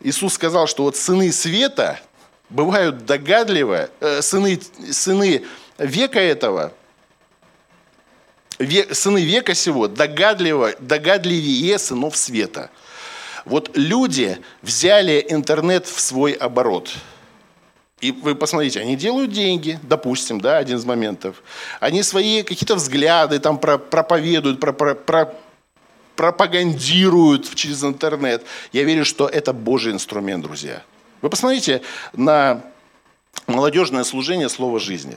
Иисус 0.00 0.34
сказал, 0.34 0.66
что 0.66 0.82
вот 0.82 0.94
сыны 0.96 1.32
света 1.32 1.98
бывают 2.50 3.06
догадливые, 3.06 3.88
э, 4.00 4.20
сыны, 4.20 4.60
сыны 4.90 5.42
века 5.78 6.20
этого, 6.20 6.74
век, 8.58 8.94
сыны 8.94 9.24
века 9.24 9.54
сего 9.54 9.88
догадливо, 9.88 10.74
догадливее 10.80 11.78
сынов 11.78 12.14
света. 12.14 12.68
Вот 13.46 13.70
люди 13.74 14.36
взяли 14.60 15.24
интернет 15.30 15.86
в 15.86 15.98
свой 15.98 16.32
оборот– 16.32 16.90
и 18.00 18.12
вы 18.12 18.34
посмотрите, 18.34 18.80
они 18.80 18.94
делают 18.94 19.32
деньги, 19.32 19.78
допустим, 19.82 20.38
да, 20.38 20.58
один 20.58 20.76
из 20.76 20.84
моментов. 20.84 21.42
Они 21.80 22.02
свои 22.02 22.42
какие-то 22.42 22.74
взгляды 22.74 23.38
там 23.38 23.58
проповедуют, 23.58 24.60
про, 24.60 24.74
про, 24.74 24.94
про, 24.94 25.34
пропагандируют 26.14 27.54
через 27.54 27.82
интернет. 27.82 28.44
Я 28.72 28.84
верю, 28.84 29.06
что 29.06 29.26
это 29.26 29.54
Божий 29.54 29.94
инструмент, 29.94 30.44
друзья. 30.44 30.82
Вы 31.22 31.30
посмотрите 31.30 31.80
на 32.12 32.62
молодежное 33.46 34.04
служение 34.04 34.50
Слова 34.50 34.78
жизни. 34.78 35.16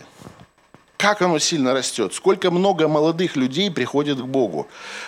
Как 0.99 1.21
оно 1.21 1.39
сильно 1.39 1.73
растет. 1.73 2.13
Сколько 2.13 2.51
много 2.51 2.89
молодых 2.89 3.37
людей 3.37 3.71
приходит 3.71 4.19
к 4.19 4.25
Богу. 4.25 4.67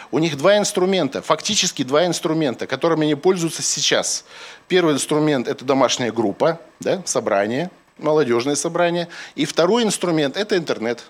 У 0.09 0.19
них 0.19 0.37
два 0.37 0.57
инструмента, 0.57 1.21
фактически 1.21 1.83
два 1.83 2.05
инструмента, 2.05 2.65
которыми 2.65 3.03
они 3.03 3.15
пользуются 3.15 3.61
сейчас. 3.61 4.23
Первый 4.69 4.93
инструмент– 4.93 5.47
это 5.49 5.65
домашняя 5.65 6.13
группа, 6.13 6.61
да, 6.79 7.01
собрание, 7.03 7.69
молодежное 7.97 8.55
собрание. 8.55 9.09
И 9.35 9.43
второй 9.43 9.83
инструмент– 9.83 10.37
это 10.37 10.55
интернет. 10.55 11.03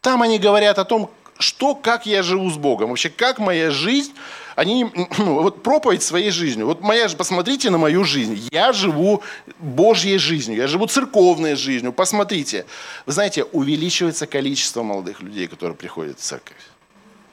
Там 0.00 0.22
они 0.22 0.38
говорят 0.38 0.78
о 0.78 0.84
том, 0.84 1.10
что, 1.40 1.74
как 1.74 2.06
я 2.06 2.22
живу 2.22 2.48
с 2.50 2.56
Богом, 2.56 2.90
вообще, 2.90 3.10
как 3.10 3.40
моя 3.40 3.72
жизнь, 3.72 4.12
они, 4.58 4.84
ну, 5.18 5.42
вот 5.42 5.62
проповедь 5.62 6.02
своей 6.02 6.30
жизнью. 6.30 6.66
Вот 6.66 6.80
моя, 6.80 7.08
посмотрите 7.08 7.70
на 7.70 7.78
мою 7.78 8.04
жизнь. 8.04 8.48
Я 8.50 8.72
живу 8.72 9.22
Божьей 9.58 10.18
жизнью, 10.18 10.58
я 10.58 10.66
живу 10.66 10.86
церковной 10.86 11.54
жизнью. 11.54 11.92
Посмотрите. 11.92 12.66
Вы 13.06 13.12
знаете, 13.12 13.44
увеличивается 13.44 14.26
количество 14.26 14.82
молодых 14.82 15.22
людей, 15.22 15.46
которые 15.46 15.76
приходят 15.76 16.18
в 16.18 16.22
церковь. 16.22 16.56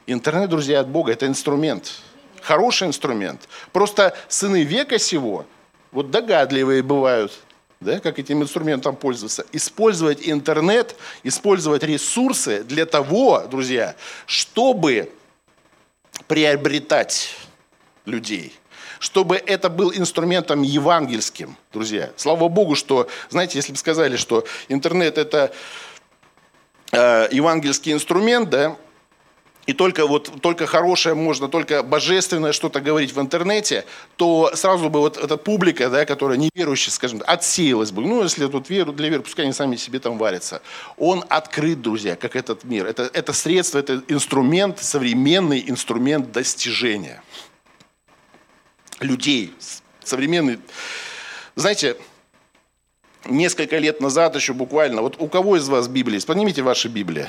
Интернет, 0.06 0.50
друзья, 0.50 0.80
от 0.80 0.88
Бога– 0.88 1.12
это 1.12 1.26
инструмент 1.26 2.00
хороший 2.46 2.86
инструмент. 2.86 3.48
Просто 3.72 4.16
сыны 4.28 4.62
века 4.62 4.98
сего, 5.00 5.46
вот 5.90 6.12
догадливые 6.12 6.82
бывают, 6.82 7.32
да, 7.80 7.98
как 7.98 8.20
этим 8.20 8.42
инструментом 8.42 8.94
пользоваться. 8.94 9.44
Использовать 9.52 10.28
интернет, 10.28 10.94
использовать 11.24 11.82
ресурсы 11.82 12.62
для 12.62 12.86
того, 12.86 13.42
друзья, 13.50 13.96
чтобы 14.26 15.10
приобретать 16.24 17.36
людей 18.04 18.58
чтобы 18.98 19.36
это 19.36 19.68
был 19.68 19.92
инструментом 19.92 20.62
евангельским, 20.62 21.56
друзья. 21.72 22.10
Слава 22.16 22.48
Богу, 22.48 22.74
что, 22.74 23.08
знаете, 23.28 23.58
если 23.58 23.72
бы 23.72 23.78
сказали, 23.78 24.16
что 24.16 24.46
интернет 24.68 25.18
это 25.18 25.52
э, 26.92 27.28
евангельский 27.30 27.92
инструмент, 27.92 28.48
да, 28.48 28.76
и 29.66 29.72
только, 29.72 30.06
вот, 30.06 30.30
только 30.40 30.66
хорошее 30.66 31.16
можно, 31.16 31.48
только 31.48 31.82
божественное 31.82 32.52
что-то 32.52 32.80
говорить 32.80 33.12
в 33.12 33.20
интернете, 33.20 33.84
то 34.16 34.52
сразу 34.54 34.88
бы 34.88 35.00
вот 35.00 35.16
эта 35.16 35.36
публика, 35.36 35.90
да, 35.90 36.04
которая 36.04 36.38
неверующая, 36.38 36.92
скажем, 36.92 37.20
отсеялась 37.26 37.90
бы. 37.90 38.02
Ну, 38.02 38.22
если 38.22 38.46
тут 38.46 38.70
веру, 38.70 38.92
для 38.92 39.08
веры, 39.08 39.24
пускай 39.24 39.44
они 39.44 39.52
сами 39.52 39.74
себе 39.74 39.98
там 39.98 40.18
варятся. 40.18 40.62
Он 40.96 41.24
открыт, 41.28 41.82
друзья, 41.82 42.14
как 42.14 42.36
этот 42.36 42.62
мир. 42.62 42.86
Это, 42.86 43.10
это 43.12 43.32
средство, 43.32 43.80
это 43.80 44.02
инструмент, 44.06 44.78
современный 44.78 45.64
инструмент 45.66 46.30
достижения 46.30 47.20
людей. 49.00 49.52
Современный. 50.04 50.60
Знаете, 51.56 51.96
несколько 53.24 53.78
лет 53.78 54.00
назад 54.00 54.36
еще 54.36 54.52
буквально, 54.52 55.02
вот 55.02 55.16
у 55.18 55.26
кого 55.26 55.56
из 55.56 55.68
вас 55.68 55.88
Библия 55.88 56.14
есть? 56.14 56.26
Поднимите 56.28 56.62
ваши 56.62 56.86
Библии. 56.86 57.26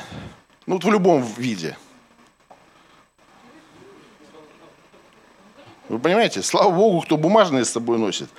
Ну, 0.67 0.75
вот 0.75 0.83
в 0.83 0.91
любом 0.91 1.23
виде– 1.23 1.75
Вы 5.89 5.99
понимаете? 5.99 6.41
Слава 6.43 6.71
Богу, 6.71 7.01
кто 7.01 7.17
бумажные 7.17 7.65
с 7.65 7.69
собой 7.69 7.97
носит. 7.97 8.29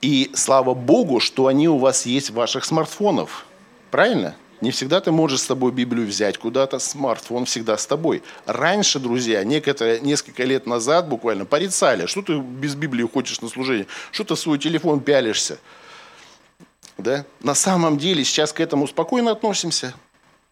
И 0.00 0.30
слава 0.34 0.74
Богу, 0.74 1.20
что 1.20 1.46
они 1.46 1.68
у 1.68 1.78
вас 1.78 2.06
есть 2.06 2.30
в 2.30 2.34
ваших 2.34 2.64
смартфонах. 2.64 3.46
Правильно? 3.90 4.34
Не 4.60 4.72
всегда 4.72 5.00
ты 5.00 5.12
можешь 5.12 5.40
с 5.40 5.46
собой 5.46 5.70
Библию 5.70 6.06
взять 6.06 6.36
куда-то, 6.36 6.80
смартфон 6.80 7.44
всегда 7.44 7.78
с 7.78 7.86
тобой. 7.86 8.22
Раньше, 8.44 8.98
друзья, 8.98 9.44
некоторые, 9.44 10.00
несколько 10.00 10.42
лет 10.42 10.66
назад 10.66 11.08
буквально 11.08 11.44
порицали, 11.44 12.06
что 12.06 12.22
ты 12.22 12.38
без 12.38 12.74
Библии 12.74 13.06
хочешь 13.06 13.40
на 13.40 13.48
служение, 13.48 13.86
что 14.10 14.24
ты 14.24 14.34
в 14.34 14.38
свой 14.38 14.58
телефон 14.58 15.00
пялишься. 15.00 15.58
Да? 16.96 17.24
На 17.40 17.54
самом 17.54 17.98
деле 17.98 18.24
сейчас 18.24 18.52
к 18.52 18.58
этому 18.58 18.88
спокойно 18.88 19.30
относимся 19.30 19.94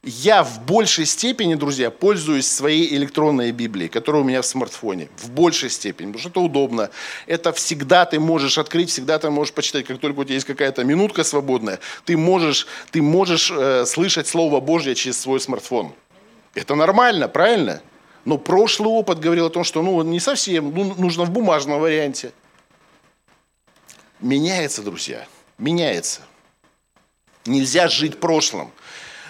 я 0.07 0.45
в 0.45 0.65
большей 0.65 1.05
степени, 1.05 1.57
друзья, 1.57 1.91
пользуюсь 1.91 2.47
своей 2.47 2.95
электронной 2.95 3.51
Библией, 3.51 3.89
которая 3.89 4.23
у 4.23 4.25
меня 4.25 4.41
в 4.41 4.47
смартфоне. 4.47 5.09
В 5.17 5.31
большей 5.31 5.69
степени, 5.69 6.07
потому 6.13 6.21
что 6.21 6.29
это 6.31 6.41
удобно. 6.41 6.91
Это 7.27 7.53
всегда 7.53 8.07
ты 8.07 8.21
можешь 8.21 8.57
открыть, 8.57 8.89
всегда 8.89 9.19
ты 9.19 9.31
можешь 9.31 9.53
почитать. 9.53 9.85
Как 9.85 9.99
только 9.99 10.21
у 10.21 10.25
тебя 10.25 10.35
есть 10.35 10.47
какая-то 10.47 10.85
минутка 10.85 11.25
свободная, 11.25 11.81
ты 12.05 12.17
можешь, 12.17 12.69
ты 12.93 13.03
можешь 13.03 13.51
э, 13.51 13.85
слышать 13.85 14.29
Слово 14.29 14.61
Божье 14.61 14.95
через 14.95 15.21
свой 15.21 15.41
смартфон. 15.41 15.93
Это 16.55 16.77
нормально, 16.77 17.27
правильно? 17.29 17.83
Но 18.25 18.39
прошлый 18.39 18.91
опыт 18.91 19.19
говорил 19.19 19.47
о 19.47 19.51
том, 19.51 19.65
что 19.65 19.83
ну, 19.83 20.01
не 20.03 20.21
совсем, 20.21 20.73
ну, 20.73 20.95
нужно 20.97 21.25
в 21.25 21.31
бумажном 21.31 21.81
варианте. 21.81 22.33
Меняется, 24.21 24.83
друзья, 24.83 25.27
меняется. 25.59 26.21
Нельзя 27.45 27.89
жить 27.89 28.21
прошлым. 28.21 28.71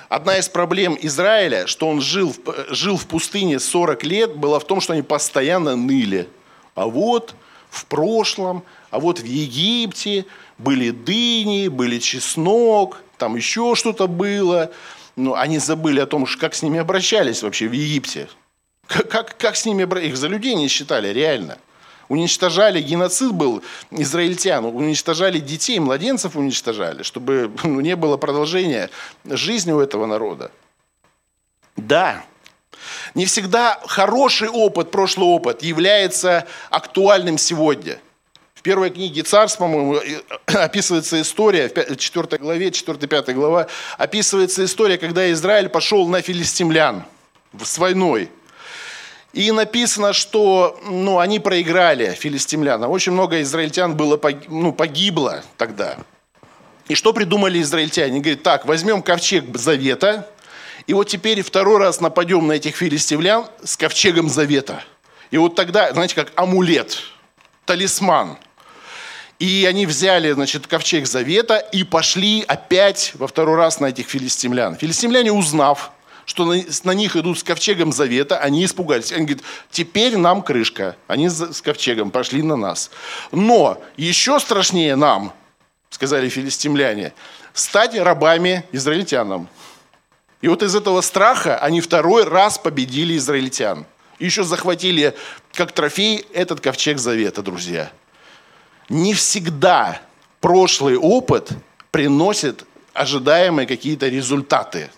Одна 0.09 0.39
из 0.39 0.49
проблем 0.49 0.97
Израиля, 1.01 1.67
что 1.67 1.89
он 1.89 2.01
жил, 2.01 2.35
жил 2.71 2.97
в 2.97 3.07
пустыне 3.07 3.59
40 3.59 4.05
лет, 4.05 4.37
была 4.37 4.61
в 4.61 4.65
том, 4.65 4.81
что 4.81 4.93
они 4.93 5.03
постоянно 5.03 5.75
ныли. 5.75 6.29
А 6.75 6.87
вот 6.87 7.35
в 7.71 7.87
прошлом, 7.87 8.63
а 8.91 9.01
вот 9.01 9.19
в 9.19 9.25
Египте 9.25 10.27
были 10.59 10.91
дыни, 10.91 11.69
были 11.69 11.99
чеснок, 11.99 13.03
там 13.19 13.37
еще 13.37 13.75
что-то 13.75 14.07
было. 14.07 14.71
Но 15.17 15.35
они 15.35 15.59
забыли 15.59 16.01
о 16.01 16.07
том, 16.07 16.27
как 16.39 16.55
с 16.55 16.63
ними 16.63 16.79
обращались 16.79 17.43
вообще 17.43 17.67
в 17.67 17.73
Египте. 17.73 18.29
Как, 18.87 19.11
как, 19.11 19.37
как 19.37 19.57
с 19.57 19.65
ними? 19.65 19.83
Их 20.07 20.17
за 20.17 20.29
людей 20.29 20.55
не 20.55 20.69
считали, 20.69 21.09
реально 21.09 21.59
уничтожали, 22.09 22.81
геноцид 22.81 23.33
был 23.33 23.63
израильтян, 23.91 24.65
уничтожали 24.65 25.39
детей, 25.39 25.79
младенцев 25.79 26.37
уничтожали, 26.37 27.03
чтобы 27.03 27.51
ну, 27.65 27.81
не 27.81 27.97
было 27.97 28.17
продолжения 28.17 28.91
жизни 29.25 29.73
у 29.73 29.81
этого 29.81 30.07
народа. 30.07 30.51
Да, 31.77 32.25
не 33.15 33.27
всегда 33.27 33.81
хороший 33.87 34.49
опыт, 34.49 34.91
прошлый 34.91 35.29
опыт 35.29 35.63
является 35.63 36.47
актуальным 36.71 37.39
сегодня. 37.39 37.99
В 38.55 38.63
первой 38.63 38.91
книге 38.91 39.23
Царств, 39.23 39.59
по-моему, 39.59 40.01
описывается 40.47 41.21
история, 41.21 41.69
в 41.69 41.97
4 41.97 42.39
главе, 42.39 42.69
4-5 42.69 43.33
глава, 43.33 43.69
описывается 43.97 44.65
история, 44.65 44.99
когда 44.99 45.31
Израиль 45.33 45.69
пошел 45.69 46.09
на 46.09 46.21
филистимлян 46.21 47.05
с 47.63 47.79
войной. 47.79 48.31
И 49.37 49.53
написано, 49.53 50.15
что 50.15 50.81
ну, 50.87 51.19
они 51.19 51.41
проиграли 51.41 52.15
филистимлянам. 52.19 52.91
Очень 52.91 53.13
много 53.13 53.43
израильтян 53.43 53.95
было, 53.95 54.19
ну, 54.49 54.73
погибло 54.73 55.43
тогда. 55.59 55.99
И 56.89 56.95
что 56.95 57.13
придумали 57.13 57.61
израильтяне? 57.61 58.13
Они 58.13 58.21
говорят, 58.21 58.43
так, 58.43 58.65
возьмем 58.65 59.03
ковчег 59.03 59.55
завета, 59.59 60.27
и 60.87 60.95
вот 60.95 61.09
теперь 61.09 61.43
второй 61.43 61.77
раз 61.77 62.01
нападем 62.01 62.47
на 62.47 62.53
этих 62.53 62.77
филистимлян 62.77 63.45
с 63.63 63.77
ковчегом 63.77 64.31
завета. 64.31 64.83
И 65.31 65.37
вот 65.37 65.55
тогда, 65.55 65.93
знаете, 65.93 66.15
как 66.15 66.33
амулет, 66.35 66.97
талисман. 67.67 68.39
И 69.39 69.67
они 69.69 69.85
взяли, 69.85 70.33
значит, 70.33 70.67
ковчег 70.67 71.07
завета 71.07 71.59
и 71.59 71.85
пошли 71.85 72.43
опять 72.49 73.13
во 73.17 73.27
второй 73.27 73.57
раз 73.57 73.81
на 73.81 73.87
этих 73.87 74.07
филистимлян. 74.07 74.77
Филистимляне, 74.77 75.31
узнав, 75.31 75.91
что 76.27 76.45
на, 76.45 76.63
на 76.83 76.91
них 76.91 77.17
идут 77.17 77.39
с 77.39 77.45
ковчегом 77.45 77.93
завета, 77.93 78.39
они 78.39 78.65
испугались. 78.65 79.13
Они 79.13 79.25
говорят, 79.25 79.45
теперь 79.71 80.17
нам 80.17 80.43
крышка. 80.43 80.97
Они 81.07 81.29
с 81.29 81.63
ковчегом 81.63 82.11
пошли 82.11 82.43
на 82.43 82.57
нас. 82.57 82.91
Но 83.31 83.81
еще 83.97 84.39
страшнее 84.41 84.97
нам, 84.97 85.33
сказали 85.89 86.29
филистимляне, 86.29 87.15
стать 87.55 87.97
рабами 87.97 88.65
израильтянам. 88.73 89.49
И 90.43 90.49
вот 90.49 90.63
из 90.63 90.75
этого 90.75 91.01
страха 91.01 91.59
они 91.59 91.81
второй 91.81 92.25
раз 92.25 92.59
победили 92.59 93.17
израильтян. 93.17 93.87
И 94.19 94.25
еще 94.25 94.43
захватили 94.43 95.15
как 95.53 95.73
трофей 95.73 96.27
этот 96.35 96.61
ковчег 96.61 96.99
завета, 96.99 97.43
друзья. 97.43 97.93
Не 98.89 99.15
всегда 99.15 100.01
прошлый 100.41 100.97
опыт 100.97 101.51
приносит 101.93 102.65
ожидаемые 102.93 103.67
какие-то 103.67 104.09
результаты. 104.09 104.91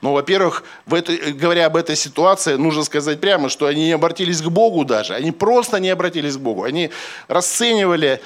Ну, 0.00 0.12
во-первых, 0.12 0.64
в 0.86 0.94
этой, 0.94 1.32
говоря 1.32 1.66
об 1.66 1.76
этой 1.76 1.94
ситуации, 1.94 2.54
нужно 2.54 2.84
сказать 2.84 3.20
прямо, 3.20 3.50
что 3.50 3.66
они 3.66 3.84
не 3.84 3.92
обратились 3.92 4.40
к 4.40 4.48
Богу 4.48 4.84
даже. 4.84 5.14
Они 5.14 5.30
просто 5.30 5.78
не 5.78 5.90
обратились 5.90 6.36
к 6.36 6.40
Богу. 6.40 6.64
Они 6.64 6.90
расценивали 7.28 8.20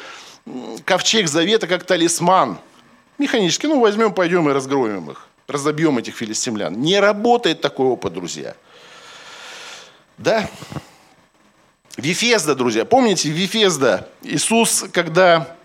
ковчег 0.84 1.28
завета 1.28 1.66
как 1.66 1.84
талисман. 1.84 2.58
Механически, 3.18 3.66
ну, 3.66 3.80
возьмем, 3.80 4.12
пойдем 4.12 4.48
и 4.48 4.52
разгромим 4.52 5.10
их. 5.10 5.26
Разобьем 5.48 5.98
этих 5.98 6.14
филистимлян. 6.14 6.80
Не 6.80 7.00
работает 7.00 7.60
такой 7.60 7.87
опыт, 7.87 8.12
друзья. 8.12 8.54
Да? 10.16 10.48
Вифезда, 11.96 12.54
друзья. 12.54 12.84
Помните, 12.84 13.30
Вифезда? 13.30 14.08
Иисус, 14.22 14.84
когда 14.92 15.56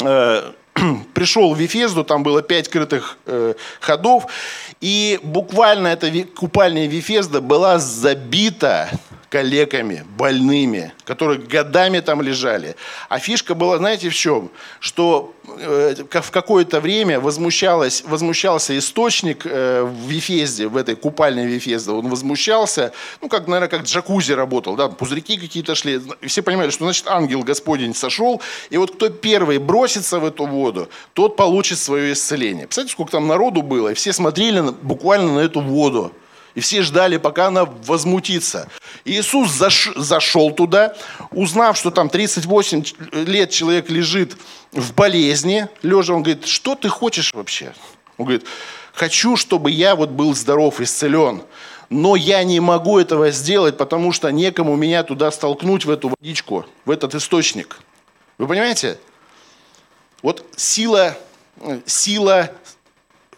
э, 0.00 0.52
пришел 1.14 1.54
в 1.54 1.58
Вифезду, 1.58 2.04
там 2.04 2.22
было 2.22 2.42
пять 2.42 2.68
крытых 2.68 3.18
э, 3.26 3.54
ходов, 3.80 4.26
и 4.80 5.18
буквально 5.22 5.88
эта 5.88 6.10
купальня 6.34 6.86
Вифезда 6.86 7.40
была 7.40 7.78
забита 7.78 8.90
калеками, 9.28 10.04
больными, 10.16 10.92
которые 11.04 11.38
годами 11.38 12.00
там 12.00 12.22
лежали. 12.22 12.76
А 13.08 13.18
фишка 13.18 13.54
была, 13.54 13.78
знаете, 13.78 14.08
в 14.08 14.14
чем? 14.14 14.50
Что 14.80 15.34
э, 15.58 15.94
в 16.10 16.30
какое-то 16.30 16.80
время 16.80 17.18
возмущалось, 17.18 18.04
возмущался 18.06 18.76
источник 18.78 19.42
э, 19.44 19.82
в 19.82 20.08
Вифезде, 20.08 20.68
в 20.68 20.76
этой 20.76 20.94
купальне 20.94 21.46
Вифезда. 21.46 21.92
Он 21.92 22.08
возмущался, 22.08 22.92
ну, 23.20 23.28
как, 23.28 23.48
наверное, 23.48 23.68
как 23.68 23.82
джакузи 23.82 24.32
работал, 24.32 24.76
да, 24.76 24.88
пузырьки 24.88 25.36
какие-то 25.36 25.74
шли. 25.74 26.00
Все 26.22 26.42
понимали, 26.42 26.70
что, 26.70 26.84
значит, 26.84 27.06
ангел 27.08 27.42
Господень 27.42 27.94
сошел, 27.94 28.40
и 28.70 28.76
вот 28.76 28.94
кто 28.94 29.08
первый 29.08 29.58
бросится 29.58 30.20
в 30.20 30.24
эту 30.24 30.46
воду, 30.46 30.88
тот 31.14 31.36
получит 31.36 31.78
свое 31.78 32.12
исцеление. 32.12 32.66
Представляете, 32.66 32.92
сколько 32.92 33.12
там 33.12 33.26
народу 33.26 33.62
было, 33.62 33.88
и 33.88 33.94
все 33.94 34.12
смотрели 34.12 34.60
буквально 34.82 35.34
на 35.34 35.40
эту 35.40 35.60
воду. 35.60 36.12
И 36.56 36.60
все 36.60 36.82
ждали, 36.82 37.18
пока 37.18 37.48
она 37.48 37.66
возмутится. 37.66 38.68
Иисус 39.06 39.52
заш, 39.52 39.90
зашел 39.94 40.50
туда, 40.50 40.96
узнав, 41.30 41.78
что 41.78 41.92
там 41.92 42.08
38 42.08 42.84
лет 43.12 43.50
человек 43.50 43.88
лежит 43.88 44.36
в 44.72 44.92
болезни, 44.94 45.68
лежа, 45.82 46.12
он 46.12 46.24
говорит, 46.24 46.46
что 46.46 46.74
ты 46.74 46.88
хочешь 46.88 47.32
вообще? 47.32 47.72
Он 48.18 48.24
говорит, 48.26 48.44
хочу, 48.92 49.36
чтобы 49.36 49.70
я 49.70 49.94
вот 49.94 50.10
был 50.10 50.34
здоров, 50.34 50.80
исцелен. 50.80 51.42
Но 51.88 52.16
я 52.16 52.42
не 52.42 52.58
могу 52.58 52.98
этого 52.98 53.30
сделать, 53.30 53.76
потому 53.76 54.10
что 54.10 54.30
некому 54.30 54.74
меня 54.74 55.04
туда 55.04 55.30
столкнуть, 55.30 55.84
в 55.84 55.90
эту 55.90 56.08
водичку, 56.08 56.66
в 56.84 56.90
этот 56.90 57.14
источник. 57.14 57.78
Вы 58.38 58.48
понимаете? 58.48 58.98
Вот 60.20 60.44
сила, 60.56 61.16
сила 61.86 62.50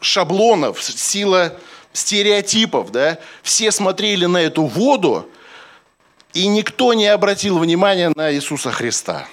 шаблонов, 0.00 0.82
сила 0.82 1.52
стереотипов, 1.92 2.90
да, 2.90 3.18
все 3.42 3.70
смотрели 3.70 4.24
на 4.24 4.38
эту 4.38 4.64
воду, 4.64 5.28
и 6.34 6.46
никто 6.46 6.94
не 6.94 7.06
обратил 7.06 7.58
внимания 7.58 8.12
на 8.14 8.32
Иисуса 8.32 8.70
Христа, 8.70 9.26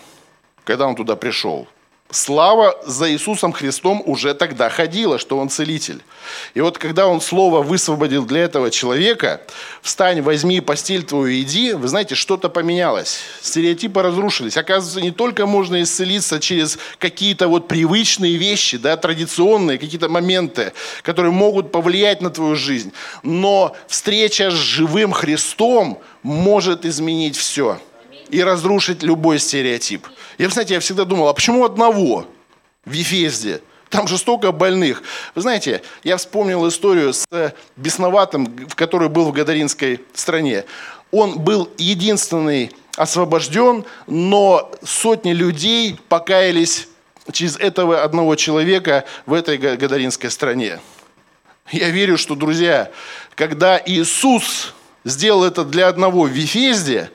когда 0.64 0.88
он 0.88 0.96
туда 0.96 1.16
пришел 1.16 1.68
слава 2.12 2.80
за 2.86 3.12
Иисусом 3.12 3.52
Христом 3.52 4.02
уже 4.06 4.34
тогда 4.34 4.70
ходила, 4.70 5.20
что 5.20 5.38
Он 5.38 5.50
целитель. 5.50 6.02
И 6.54 6.62
вот 6.62 6.78
когда 6.78 7.08
Он 7.08 7.20
слово 7.20 7.62
высвободил 7.62 8.26
для 8.26 8.44
этого 8.44 8.72
человека, 8.72 9.42
встань, 9.82 10.22
возьми 10.22 10.62
постель 10.62 11.04
твою, 11.04 11.42
иди, 11.42 11.74
вы 11.74 11.88
знаете, 11.88 12.16
что-то 12.16 12.50
поменялось. 12.50 13.20
Стереотипы 13.42 14.02
разрушились. 14.02 14.58
Оказывается, 14.58 15.02
не 15.02 15.12
только 15.12 15.46
можно 15.46 15.82
исцелиться 15.82 16.40
через 16.40 16.78
какие-то 17.00 17.48
вот 17.48 17.68
привычные 17.68 18.38
вещи, 18.38 18.78
да, 18.78 18.98
традиционные 18.98 19.78
какие-то 19.78 20.10
моменты, 20.10 20.74
которые 21.02 21.32
могут 21.32 21.72
повлиять 21.72 22.22
на 22.22 22.30
твою 22.30 22.56
жизнь, 22.56 22.94
но 23.24 23.76
встреча 23.88 24.52
с 24.52 24.54
живым 24.54 25.12
Христом 25.12 26.00
может 26.24 26.86
изменить 26.86 27.36
все 27.36 27.80
и 28.30 28.44
разрушить 28.44 29.04
любой 29.04 29.40
стереотип. 29.40 30.08
Я, 30.38 30.50
знаете, 30.50 30.74
я 30.74 30.80
всегда 30.80 31.06
думал, 31.06 31.28
а 31.30 31.34
почему 31.34 31.64
одного 31.64 32.26
в 32.84 32.92
Ефезде? 32.92 33.62
Там 33.90 34.08
же 34.08 34.18
столько 34.18 34.52
больных. 34.52 35.04
Вы 35.36 35.42
знаете, 35.42 35.82
я 36.04 36.18
вспомнил 36.18 36.68
историю 36.68 37.14
с 37.14 37.26
бесноватым, 37.78 38.46
в 38.68 38.76
который 38.76 39.10
был 39.10 39.26
в 39.26 39.32
Гадаринской 39.32 40.02
стране. 40.14 40.66
Он 41.12 41.40
был 41.40 41.70
единственный 41.78 42.72
освобожден, 42.98 43.86
но 44.08 44.72
сотни 44.84 45.32
людей 45.32 45.98
покаялись 46.10 46.88
через 47.32 47.58
этого 47.58 48.04
одного 48.04 48.36
человека 48.36 49.06
в 49.26 49.34
этой 49.34 49.58
Гадаринской 49.58 50.30
стране. 50.30 50.80
Я 51.72 51.90
верю, 51.90 52.18
что, 52.18 52.36
друзья, 52.36 52.92
когда 53.36 53.82
Иисус 53.84 54.74
сделал 55.04 55.44
это 55.44 55.64
для 55.64 55.88
одного 55.88 56.24
в 56.24 56.30
Вифезде 56.30 57.12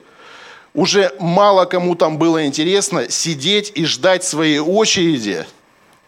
уже 0.73 1.13
мало 1.19 1.65
кому 1.65 1.95
там 1.95 2.17
было 2.17 2.45
интересно 2.45 3.09
сидеть 3.09 3.71
и 3.75 3.85
ждать 3.85 4.23
своей 4.23 4.59
очереди, 4.59 5.45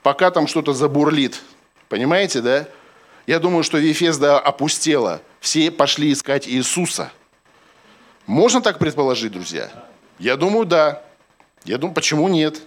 пока 0.02 0.32
там 0.32 0.48
что-то 0.48 0.74
забурлит. 0.74 1.42
Понимаете, 1.90 2.42
да? 2.42 2.68
Я 3.28 3.40
думаю, 3.40 3.64
что 3.64 3.78
Вифезда 3.78 4.40
опустела. 4.40 5.22
Все 5.40 5.72
пошли 5.72 6.12
искать 6.12 6.48
Иисуса. 6.48 7.12
Можно 8.26 8.62
так 8.62 8.80
предположить, 8.80 9.32
друзья? 9.32 9.70
Я 10.20 10.38
думаю, 10.38 10.66
да. 10.66 11.04
Я 11.66 11.78
думаю, 11.78 11.94
почему 11.94 12.28
нет? 12.28 12.62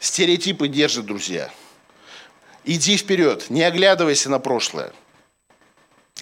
Стереотипы 0.00 0.68
держат, 0.68 1.06
друзья. 1.06 1.50
Иди 2.70 2.98
вперед, 2.98 3.48
не 3.48 3.62
оглядывайся 3.62 4.28
на 4.28 4.38
прошлое. 4.38 4.92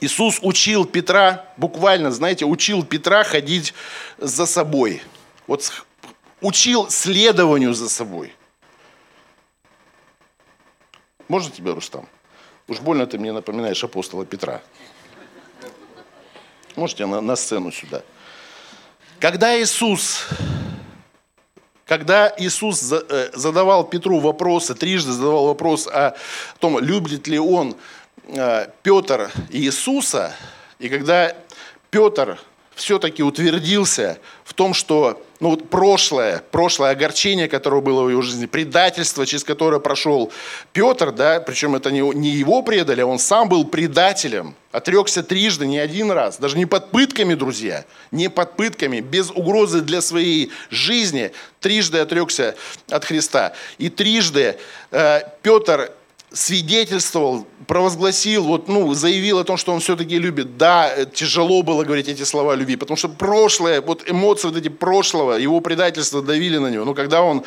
Иисус 0.00 0.38
учил 0.42 0.84
Петра, 0.84 1.44
буквально, 1.56 2.12
знаете, 2.12 2.44
учил 2.44 2.84
Петра 2.84 3.24
ходить 3.24 3.74
за 4.16 4.46
собой. 4.46 5.02
Вот 5.48 5.72
учил 6.40 6.88
следованию 6.88 7.74
за 7.74 7.88
собой. 7.88 8.32
Можно 11.26 11.50
тебя, 11.50 11.74
Рустам? 11.74 12.08
Уж 12.68 12.78
больно 12.78 13.08
ты 13.08 13.18
мне 13.18 13.32
напоминаешь 13.32 13.82
апостола 13.82 14.24
Петра. 14.24 14.62
Можете 16.76 17.06
на, 17.06 17.20
на 17.20 17.34
сцену 17.34 17.72
сюда. 17.72 18.02
Когда 19.18 19.60
Иисус 19.60 20.28
когда 21.86 22.34
Иисус 22.36 22.92
э, 22.92 23.30
задавал 23.32 23.84
Петру 23.84 24.18
вопросы, 24.18 24.74
трижды 24.74 25.12
задавал 25.12 25.46
вопрос 25.46 25.86
о 25.86 26.16
том, 26.58 26.78
любит 26.80 27.28
ли 27.28 27.38
он 27.38 27.76
э, 28.24 28.68
Петр 28.82 29.30
Иисуса, 29.50 30.34
и 30.80 30.88
когда 30.88 31.34
Петр 31.90 32.38
все-таки 32.76 33.22
утвердился 33.22 34.18
в 34.44 34.52
том, 34.52 34.74
что 34.74 35.20
ну, 35.40 35.50
вот 35.50 35.70
прошлое, 35.70 36.42
прошлое 36.50 36.90
огорчение, 36.90 37.48
которое 37.48 37.80
было 37.80 38.02
в 38.02 38.10
его 38.10 38.20
жизни, 38.20 38.44
предательство, 38.44 39.24
через 39.26 39.44
которое 39.44 39.80
прошел 39.80 40.30
Петр, 40.74 41.10
да, 41.10 41.40
причем 41.40 41.74
это 41.74 41.90
не, 41.90 42.00
не 42.00 42.28
его 42.28 42.62
предали, 42.62 43.00
а 43.00 43.06
он 43.06 43.18
сам 43.18 43.48
был 43.48 43.64
предателем, 43.64 44.54
отрекся 44.72 45.22
трижды, 45.22 45.66
не 45.66 45.78
один 45.78 46.10
раз, 46.10 46.36
даже 46.36 46.58
не 46.58 46.66
под 46.66 46.90
пытками, 46.90 47.34
друзья, 47.34 47.86
не 48.10 48.28
под 48.28 48.56
пытками, 48.56 49.00
без 49.00 49.30
угрозы 49.30 49.80
для 49.80 50.02
своей 50.02 50.52
жизни, 50.68 51.32
трижды 51.60 51.98
отрекся 51.98 52.56
от 52.90 53.06
Христа. 53.06 53.54
И 53.78 53.88
трижды 53.88 54.58
э, 54.90 55.20
Петр 55.42 55.92
свидетельствовал, 56.32 57.46
провозгласил, 57.66 58.44
вот, 58.44 58.68
ну, 58.68 58.92
заявил 58.94 59.38
о 59.38 59.44
том, 59.44 59.56
что 59.56 59.72
он 59.72 59.80
все-таки 59.80 60.18
любит. 60.18 60.56
Да, 60.56 61.04
тяжело 61.06 61.62
было 61.62 61.84
говорить 61.84 62.08
эти 62.08 62.24
слова 62.24 62.54
любви, 62.54 62.76
потому 62.76 62.96
что 62.96 63.08
прошлое, 63.08 63.80
вот 63.80 64.08
эмоции 64.08 64.48
вот 64.48 64.56
эти 64.56 64.68
прошлого, 64.68 65.34
его 65.34 65.60
предательства 65.60 66.22
давили 66.22 66.58
на 66.58 66.68
него. 66.68 66.84
Но 66.84 66.94
когда 66.94 67.22
он 67.22 67.44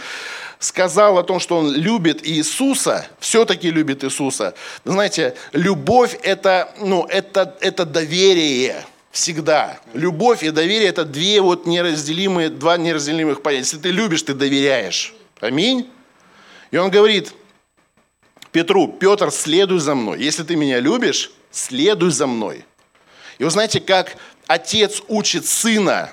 сказал 0.60 1.18
о 1.18 1.24
том, 1.24 1.39
что 1.39 1.58
он 1.58 1.74
любит 1.74 2.26
Иисуса, 2.28 3.08
все-таки 3.20 3.70
любит 3.70 4.04
Иисуса, 4.04 4.54
знаете, 4.86 5.36
любовь 5.54 6.18
это, 6.24 6.74
ну, 6.80 7.06
это, 7.06 7.58
это 7.62 7.86
доверие. 7.86 8.86
Всегда. 9.12 9.80
Любовь 9.96 10.44
и 10.44 10.52
доверие– 10.52 10.88
это 10.89 11.04
две 11.04 11.42
вот 11.42 11.65
неразделимые, 11.65 12.50
два 12.50 12.78
неразделимых 12.78 13.42
понятия. 13.42 13.63
Если 13.63 13.78
ты 13.80 13.89
любишь, 13.89 14.22
ты 14.22 14.36
доверяешь. 14.36 15.15
Аминь. 15.42 15.89
И 16.70 16.78
он 16.78 16.92
говорит 16.92 17.34
Петру, 18.52 18.88
Петр, 18.88 19.32
следуй 19.32 19.80
за 19.80 19.96
мной. 19.96 20.22
Если 20.22 20.44
ты 20.44 20.56
меня 20.56 20.80
любишь, 20.80 21.32
следуй 21.52 22.12
за 22.12 22.28
мной. 22.28 22.66
И 23.38 23.44
вы 23.44 23.50
знаете, 23.50 23.80
как 23.80 24.18
отец 24.48 25.02
учит 25.08 25.46
сына, 25.46 26.12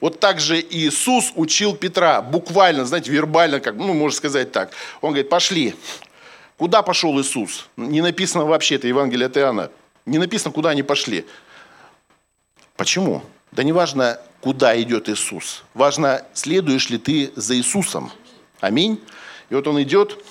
вот 0.00 0.20
так 0.20 0.40
же 0.40 0.60
Иисус 0.60 1.32
учил 1.34 1.76
Петра, 1.76 2.22
буквально, 2.22 2.84
знаете, 2.84 3.10
вербально, 3.10 3.60
как, 3.60 3.74
ну, 3.76 3.92
можно 3.92 4.16
сказать 4.16 4.52
так. 4.52 4.72
Он 5.00 5.10
говорит, 5.10 5.28
пошли. 5.28 5.74
Куда 6.56 6.82
пошел 6.82 7.18
Иисус? 7.20 7.68
Не 7.76 8.00
написано 8.00 8.44
вообще, 8.44 8.76
это 8.76 8.86
Евангелие 8.86 9.26
от 9.26 9.36
Иоанна. 9.36 9.70
Не 10.06 10.18
написано, 10.18 10.52
куда 10.52 10.70
они 10.70 10.82
пошли. 10.82 11.26
Почему? 12.76 13.22
Да 13.52 13.62
не 13.62 13.72
важно, 13.72 14.20
куда 14.40 14.80
идет 14.80 15.08
Иисус. 15.08 15.64
Важно, 15.74 16.24
следуешь 16.34 16.88
ли 16.90 16.98
ты 16.98 17.32
за 17.36 17.56
Иисусом. 17.56 18.10
Аминь. 18.60 19.00
И 19.48 19.54
вот 19.54 19.66
он 19.66 19.82
идет 19.82 20.22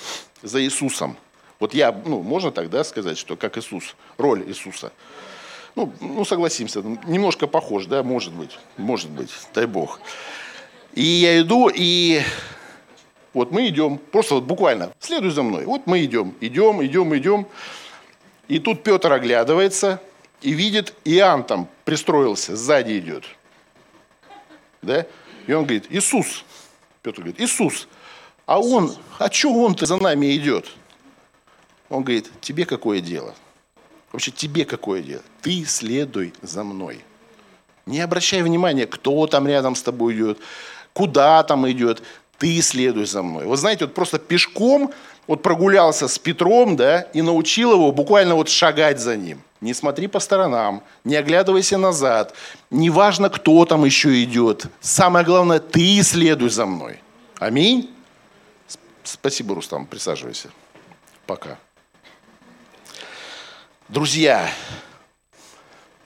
за 0.42 0.64
Иисусом. 0.64 1.18
Вот 1.60 1.74
я, 1.74 1.92
ну, 1.92 2.22
можно 2.22 2.52
тогда 2.52 2.84
сказать, 2.84 3.18
что 3.18 3.36
как 3.36 3.58
Иисус, 3.58 3.96
роль 4.18 4.44
Иисуса. 4.48 4.92
Ну, 5.76 5.94
ну, 6.00 6.26
согласимся, 6.26 6.82
немножко 7.06 7.48
похож, 7.48 7.86
да, 7.86 8.02
может 8.02 8.34
быть, 8.34 8.58
может 8.78 9.10
быть, 9.10 9.32
дай 9.54 9.66
Бог. 9.66 10.00
И 10.94 11.04
я 11.04 11.42
иду, 11.42 11.70
и 11.74 12.22
вот 13.34 13.52
мы 13.52 13.68
идем, 13.68 13.98
просто 13.98 14.36
вот 14.36 14.46
буквально, 14.46 14.92
следуй 15.00 15.32
за 15.32 15.44
мной. 15.44 15.66
Вот 15.66 15.86
мы 15.86 16.04
идем, 16.04 16.34
идем, 16.42 16.84
идем, 16.84 17.16
идем. 17.16 17.48
И 18.48 18.60
тут 18.60 18.82
Петр 18.84 19.12
оглядывается, 19.12 20.02
и 20.42 20.52
видит, 20.52 20.94
Иоанн 21.06 21.44
там 21.44 21.68
пристроился, 21.86 22.56
сзади 22.56 22.98
идет. 22.98 23.26
Да? 24.82 25.06
И 25.46 25.54
он 25.54 25.64
говорит, 25.64 25.86
Иисус. 25.90 26.46
Петр 27.04 27.22
говорит, 27.22 27.40
Иисус. 27.40 27.88
А 28.46 28.60
он, 28.60 28.96
а 29.20 29.30
что 29.32 29.54
он-то 29.54 29.86
за 29.86 29.98
нами 29.98 30.36
идет? 30.36 30.66
Он 31.90 32.04
говорит, 32.04 32.30
тебе 32.42 32.66
какое 32.66 33.02
дело? 33.02 33.34
Вообще 34.12 34.32
тебе 34.32 34.66
какое 34.66 35.02
дело? 35.02 35.22
Ты 35.42 35.66
следуй 35.66 36.34
за 36.42 36.64
мной. 36.64 37.04
Не 37.86 38.02
обращай 38.02 38.42
внимания, 38.42 38.88
кто 38.88 39.26
там 39.28 39.48
рядом 39.48 39.76
с 39.76 39.82
тобой 39.82 40.16
идет, 40.16 40.40
куда 40.94 41.44
там 41.44 41.70
идет. 41.70 42.02
Ты 42.38 42.62
следуй 42.62 43.06
за 43.06 43.24
мной. 43.24 43.46
Вот 43.46 43.58
знаете, 43.58 43.86
вот 43.86 43.94
просто 43.94 44.20
пешком 44.20 44.94
вот 45.28 45.44
прогулялся 45.44 46.08
с 46.08 46.18
Петром, 46.18 46.76
да, 46.76 47.02
и 47.14 47.22
научил 47.22 47.74
его 47.74 47.92
буквально 47.92 48.34
вот 48.34 48.50
шагать 48.50 49.00
за 49.00 49.16
ним. 49.16 49.44
Не 49.62 49.74
смотри 49.74 50.08
по 50.08 50.20
сторонам, 50.20 50.82
не 51.04 51.16
оглядывайся 51.18 51.78
назад. 51.78 52.34
Неважно, 52.72 53.30
кто 53.30 53.66
там 53.66 53.86
еще 53.86 54.24
идет. 54.24 54.66
Самое 54.80 55.26
главное, 55.26 55.60
ты 55.60 56.02
следуй 56.02 56.50
за 56.50 56.66
мной. 56.66 57.02
Аминь. 57.38 57.94
Спасибо, 59.04 59.54
Рустам. 59.54 59.86
Присаживайся. 59.86 60.50
Пока. 61.28 61.58
Друзья, 63.90 64.48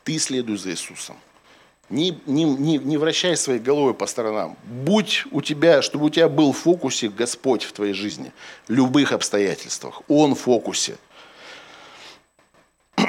ты 0.06 0.18
следуй 0.18 0.56
за 0.56 0.70
Иисусом. 0.70 1.18
Не, 1.90 2.18
не, 2.26 2.46
не, 2.46 2.78
не 2.78 2.96
вращай 2.96 3.36
своей 3.36 3.60
головой 3.60 3.94
по 3.94 4.08
сторонам. 4.08 4.58
Будь 4.64 5.26
у 5.32 5.42
тебя, 5.42 5.82
чтобы 5.82 6.06
у 6.06 6.10
тебя 6.10 6.30
был 6.30 6.54
в 6.54 6.60
фокусе 6.60 7.10
Господь 7.10 7.66
в 7.66 7.74
твоей 7.74 7.92
жизни. 7.92 8.32
В 8.70 8.72
любых 8.72 9.12
обстоятельствах. 9.12 10.02
Он 10.08 10.34
в 10.34 10.40
фокусе. 10.40 10.96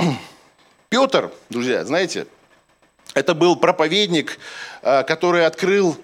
Петр, 0.88 1.30
друзья, 1.50 1.84
знаете, 1.84 2.26
это 3.14 3.34
был 3.34 3.54
проповедник, 3.54 4.40
э, 4.82 5.04
который 5.04 5.46
открыл, 5.46 5.96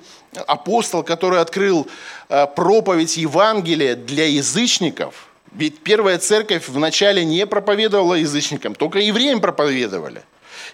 апостол, 0.47 1.03
который 1.03 1.41
открыл 1.41 1.89
э, 2.29 2.47
проповедь 2.47 3.17
Евангелия 3.17 3.97
для 3.97 4.29
язычников. 4.29 5.30
Ведь 5.53 5.81
первая 5.81 6.19
церковь 6.19 6.69
вначале 6.69 7.25
не 7.25 7.47
проповедовала 7.47 8.15
язычникам, 8.15 8.75
только 8.75 8.99
евреям 9.01 9.41
проповедовали. 9.41 10.23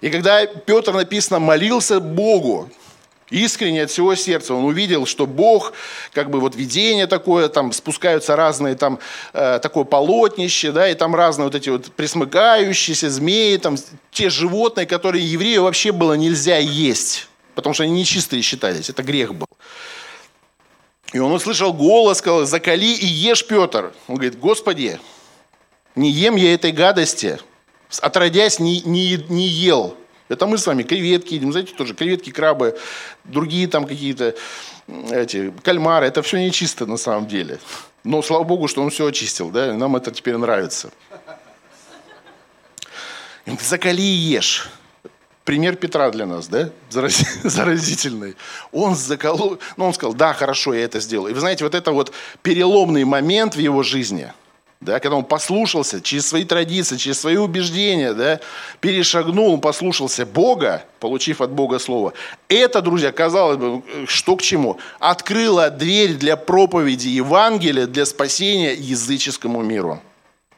И 0.00 0.10
когда 0.10 0.44
Петр, 0.46 0.92
написано, 0.92 1.38
молился 1.38 2.00
Богу, 2.00 2.70
искренне 3.30 3.82
от 3.82 3.90
всего 3.90 4.14
сердца. 4.14 4.54
Он 4.54 4.64
увидел, 4.64 5.06
что 5.06 5.26
Бог, 5.26 5.72
как 6.12 6.30
бы 6.30 6.40
вот 6.40 6.54
видение 6.54 7.06
такое, 7.06 7.48
там 7.48 7.72
спускаются 7.72 8.36
разные, 8.36 8.74
там 8.74 8.98
э, 9.32 9.58
такое 9.60 9.84
полотнище, 9.84 10.72
да, 10.72 10.88
и 10.88 10.94
там 10.94 11.14
разные 11.14 11.44
вот 11.44 11.54
эти 11.54 11.68
вот 11.68 11.86
присмыкающиеся 11.92 13.10
змеи, 13.10 13.56
там 13.56 13.76
те 14.12 14.30
животные, 14.30 14.86
которые 14.86 15.24
еврею 15.24 15.64
вообще 15.64 15.92
было 15.92 16.14
нельзя 16.14 16.58
есть, 16.58 17.28
потому 17.54 17.74
что 17.74 17.84
они 17.84 17.92
нечистые 17.92 18.42
считались, 18.42 18.90
это 18.90 19.02
грех 19.02 19.34
был. 19.34 19.46
И 21.12 21.18
он 21.18 21.32
услышал 21.32 21.72
голос, 21.72 22.18
сказал, 22.18 22.44
закали 22.46 22.94
и 22.94 23.06
ешь, 23.06 23.46
Петр. 23.46 23.92
Он 24.08 24.16
говорит, 24.16 24.38
Господи, 24.38 24.98
не 25.94 26.10
ем 26.10 26.36
я 26.36 26.52
этой 26.54 26.72
гадости, 26.72 27.38
отродясь 28.00 28.58
не, 28.58 28.80
не, 28.82 29.16
не 29.28 29.46
ел. 29.46 29.96
Это 30.28 30.46
мы 30.46 30.58
с 30.58 30.66
вами 30.66 30.82
креветки 30.82 31.34
едим, 31.34 31.52
знаете, 31.52 31.72
тоже 31.74 31.94
креветки, 31.94 32.30
крабы, 32.30 32.76
другие 33.24 33.68
там 33.68 33.86
какие-то 33.86 34.34
эти, 35.10 35.52
кальмары. 35.62 36.06
Это 36.06 36.22
все 36.22 36.38
нечисто 36.38 36.86
на 36.86 36.96
самом 36.96 37.28
деле. 37.28 37.60
Но 38.02 38.22
слава 38.22 38.42
богу, 38.42 38.66
что 38.66 38.82
он 38.82 38.90
все 38.90 39.06
очистил, 39.06 39.50
да, 39.50 39.72
нам 39.72 39.96
это 39.96 40.10
теперь 40.10 40.36
нравится. 40.36 40.90
Закали 43.60 44.02
и 44.02 44.04
ешь. 44.04 44.68
Пример 45.46 45.76
Петра 45.76 46.10
для 46.10 46.26
нас, 46.26 46.48
да, 46.48 46.68
заразительный. 46.90 48.36
Он 48.72 48.94
заколол, 48.94 49.58
ну 49.78 49.86
он 49.86 49.94
сказал, 49.94 50.12
да, 50.12 50.34
хорошо, 50.34 50.74
я 50.74 50.84
это 50.84 51.00
сделал. 51.00 51.28
И 51.28 51.32
вы 51.32 51.40
знаете, 51.40 51.64
вот 51.64 51.74
это 51.74 51.92
вот 51.92 52.12
переломный 52.42 53.04
момент 53.04 53.56
в 53.56 53.58
его 53.58 53.82
жизни– 53.82 54.30
да, 54.80 55.00
когда 55.00 55.16
он 55.16 55.24
послушался 55.24 56.02
через 56.02 56.26
свои 56.26 56.44
традиции, 56.44 56.96
через 56.96 57.18
свои 57.18 57.36
убеждения, 57.36 58.12
да, 58.12 58.40
перешагнул, 58.80 59.54
он 59.54 59.60
послушался 59.60 60.26
Бога, 60.26 60.84
получив 61.00 61.40
от 61.40 61.50
Бога 61.50 61.78
Слово. 61.78 62.12
Это, 62.48 62.82
друзья, 62.82 63.10
казалось 63.10 63.56
бы, 63.56 63.82
что 64.06 64.36
к 64.36 64.42
чему? 64.42 64.78
Открыло 64.98 65.70
дверь 65.70 66.14
для 66.14 66.36
проповеди 66.36 67.08
Евангелия, 67.08 67.86
для 67.86 68.04
спасения 68.04 68.74
языческому 68.74 69.62
миру. 69.62 70.00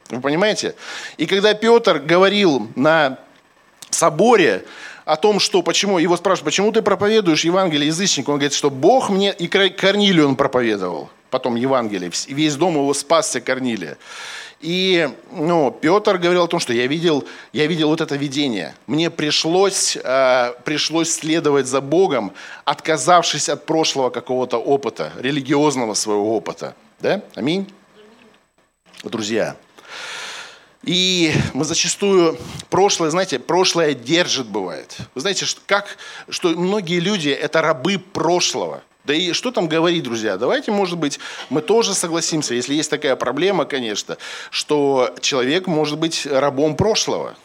Вы 0.09 0.19
понимаете? 0.19 0.75
И 1.17 1.25
когда 1.25 1.53
Петр 1.53 1.99
говорил 1.99 2.67
на 2.75 3.19
соборе 3.89 4.65
о 5.05 5.15
том, 5.15 5.39
что 5.39 5.61
почему, 5.61 5.97
его 5.97 6.17
спрашивают, 6.17 6.45
почему 6.45 6.71
ты 6.71 6.81
проповедуешь 6.81 7.43
Евангелие 7.43 7.87
язычнику? 7.87 8.31
Он 8.31 8.37
говорит, 8.37 8.53
что 8.53 8.69
Бог 8.69 9.09
мне, 9.09 9.33
и 9.33 9.47
Корнилию 9.47 10.27
он 10.27 10.35
проповедовал 10.35 11.09
потом 11.29 11.55
Евангелие, 11.55 12.11
весь 12.27 12.55
дом 12.55 12.75
его 12.75 12.93
спасся 12.93 13.41
Корнилия. 13.41 13.97
И 14.61 15.09
ну, 15.31 15.71
Петр 15.71 16.17
говорил 16.17 16.43
о 16.43 16.47
том, 16.47 16.59
что 16.59 16.73
я 16.73 16.85
видел, 16.85 17.23
я 17.53 17.65
видел 17.65 17.87
вот 17.89 18.01
это 18.01 18.17
видение. 18.17 18.75
Мне 18.87 19.09
пришлось, 19.09 19.95
э, 19.95 20.53
пришлось 20.65 21.11
следовать 21.11 21.65
за 21.65 21.79
Богом, 21.79 22.33
отказавшись 22.65 23.47
от 23.47 23.65
прошлого 23.65 24.09
какого-то 24.09 24.57
опыта, 24.57 25.13
религиозного 25.17 25.93
своего 25.93 26.35
опыта. 26.35 26.75
Да? 26.99 27.21
Аминь? 27.35 27.71
Друзья, 29.03 29.55
и 30.83 31.33
мы 31.53 31.65
зачастую 31.65 32.37
прошлое, 32.69 33.09
знаете, 33.09 33.37
прошлое 33.39 33.93
держит 33.93 34.47
бывает. 34.47 34.97
Вы 35.13 35.21
знаете, 35.21 35.45
что, 35.45 35.61
как, 35.65 35.97
что 36.29 36.49
многие 36.49 36.99
люди– 36.99 37.29
это 37.29 37.61
рабы 37.61 37.99
прошлого. 37.99 38.81
Да 39.03 39.13
и 39.13 39.33
что 39.33 39.51
там 39.51 39.67
говорить, 39.67 40.03
друзья? 40.03 40.37
Давайте, 40.37 40.71
может 40.71 40.97
быть, 40.97 41.19
мы 41.49 41.61
тоже 41.61 41.93
согласимся, 41.93 42.53
если 42.53 42.75
есть 42.75 42.89
такая 42.89 43.15
проблема, 43.15 43.65
конечно, 43.65 44.17
что 44.51 45.13
человек 45.19 45.67
может 45.67 45.97
быть 45.97 46.25
рабом 46.25 46.75
прошлого. 46.75 47.35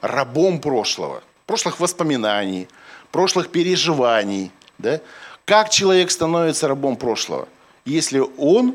Рабом 0.00 0.60
прошлого. 0.60 1.22
Прошлых 1.46 1.80
воспоминаний, 1.80 2.68
прошлых 3.10 3.50
переживаний. 3.50 4.50
Да? 4.78 5.00
Как 5.44 5.70
человек 5.70 6.10
становится 6.10 6.68
рабом 6.68 6.96
прошлого? 6.96 7.48
Если 7.84 8.22
он 8.36 8.74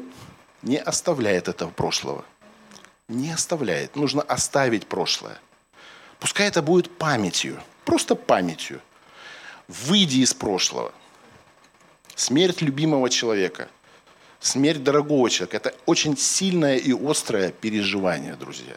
не 0.61 0.77
оставляет 0.77 1.47
этого 1.47 1.69
прошлого. 1.69 2.25
Не 3.07 3.31
оставляет. 3.31 3.95
Нужно 3.95 4.21
оставить 4.21 4.87
прошлое. 4.87 5.39
Пускай 6.19 6.47
это 6.47 6.61
будет 6.61 6.97
памятью. 6.97 7.61
Просто 7.83 8.15
памятью. 8.15 8.81
Выйди 9.67 10.19
из 10.19 10.33
прошлого– 10.33 10.93
Смерть 12.15 12.61
любимого 12.61 13.09
человека, 13.09 13.67
смерть 14.39 14.83
дорогого 14.83 15.29
человека– 15.29 15.57
это 15.67 15.75
очень 15.85 16.17
сильное 16.17 16.77
и 16.77 16.93
острое 16.93 17.51
переживание, 17.51 18.35
друзья. 18.35 18.75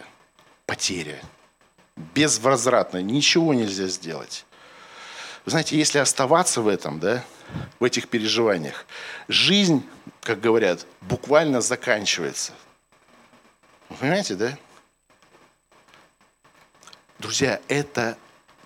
Потеря. 0.67 1.21
Безвозвратно. 2.15 3.01
Ничего 3.01 3.55
нельзя 3.55 3.87
сделать. 3.87 4.45
Вы 5.45 5.53
знаете, 5.53 5.79
если 5.79 5.99
оставаться 5.99 6.61
в 6.61 6.69
этом, 6.69 6.99
да, 6.99 7.25
в 7.79 7.85
этих 7.85 8.09
переживаниях, 8.09 8.85
жизнь, 9.29 9.85
как 10.21 10.41
говорят, 10.41 10.85
буквально 11.01 11.61
заканчивается. 11.61 12.53
Понимаете, 13.99 14.37
да? 14.37 14.57
Друзья, 17.19 17.61
это 17.67 18.17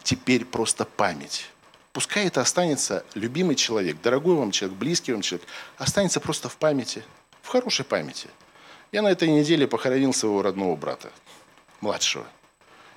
теперь 0.02 0.44
просто 0.44 0.84
память. 0.84 1.46
Пускай 1.94 2.26
это 2.26 2.42
останется 2.42 3.04
любимый 3.14 3.54
человек, 3.56 3.96
дорогой 4.02 4.36
вам 4.36 4.50
человек, 4.50 4.78
близкий 4.78 5.12
вам 5.12 5.22
человек, 5.22 5.46
останется 5.78 6.20
просто 6.20 6.48
в 6.48 6.56
памяти, 6.56 7.02
в 7.40 7.48
хорошей 7.48 7.84
памяти. 7.84 8.28
Я 8.92 9.00
на 9.00 9.08
этой 9.08 9.30
неделе 9.30 9.66
похоронил 9.66 10.12
своего 10.12 10.42
родного 10.42 10.76
брата, 10.76 11.10
младшего. 11.80 12.26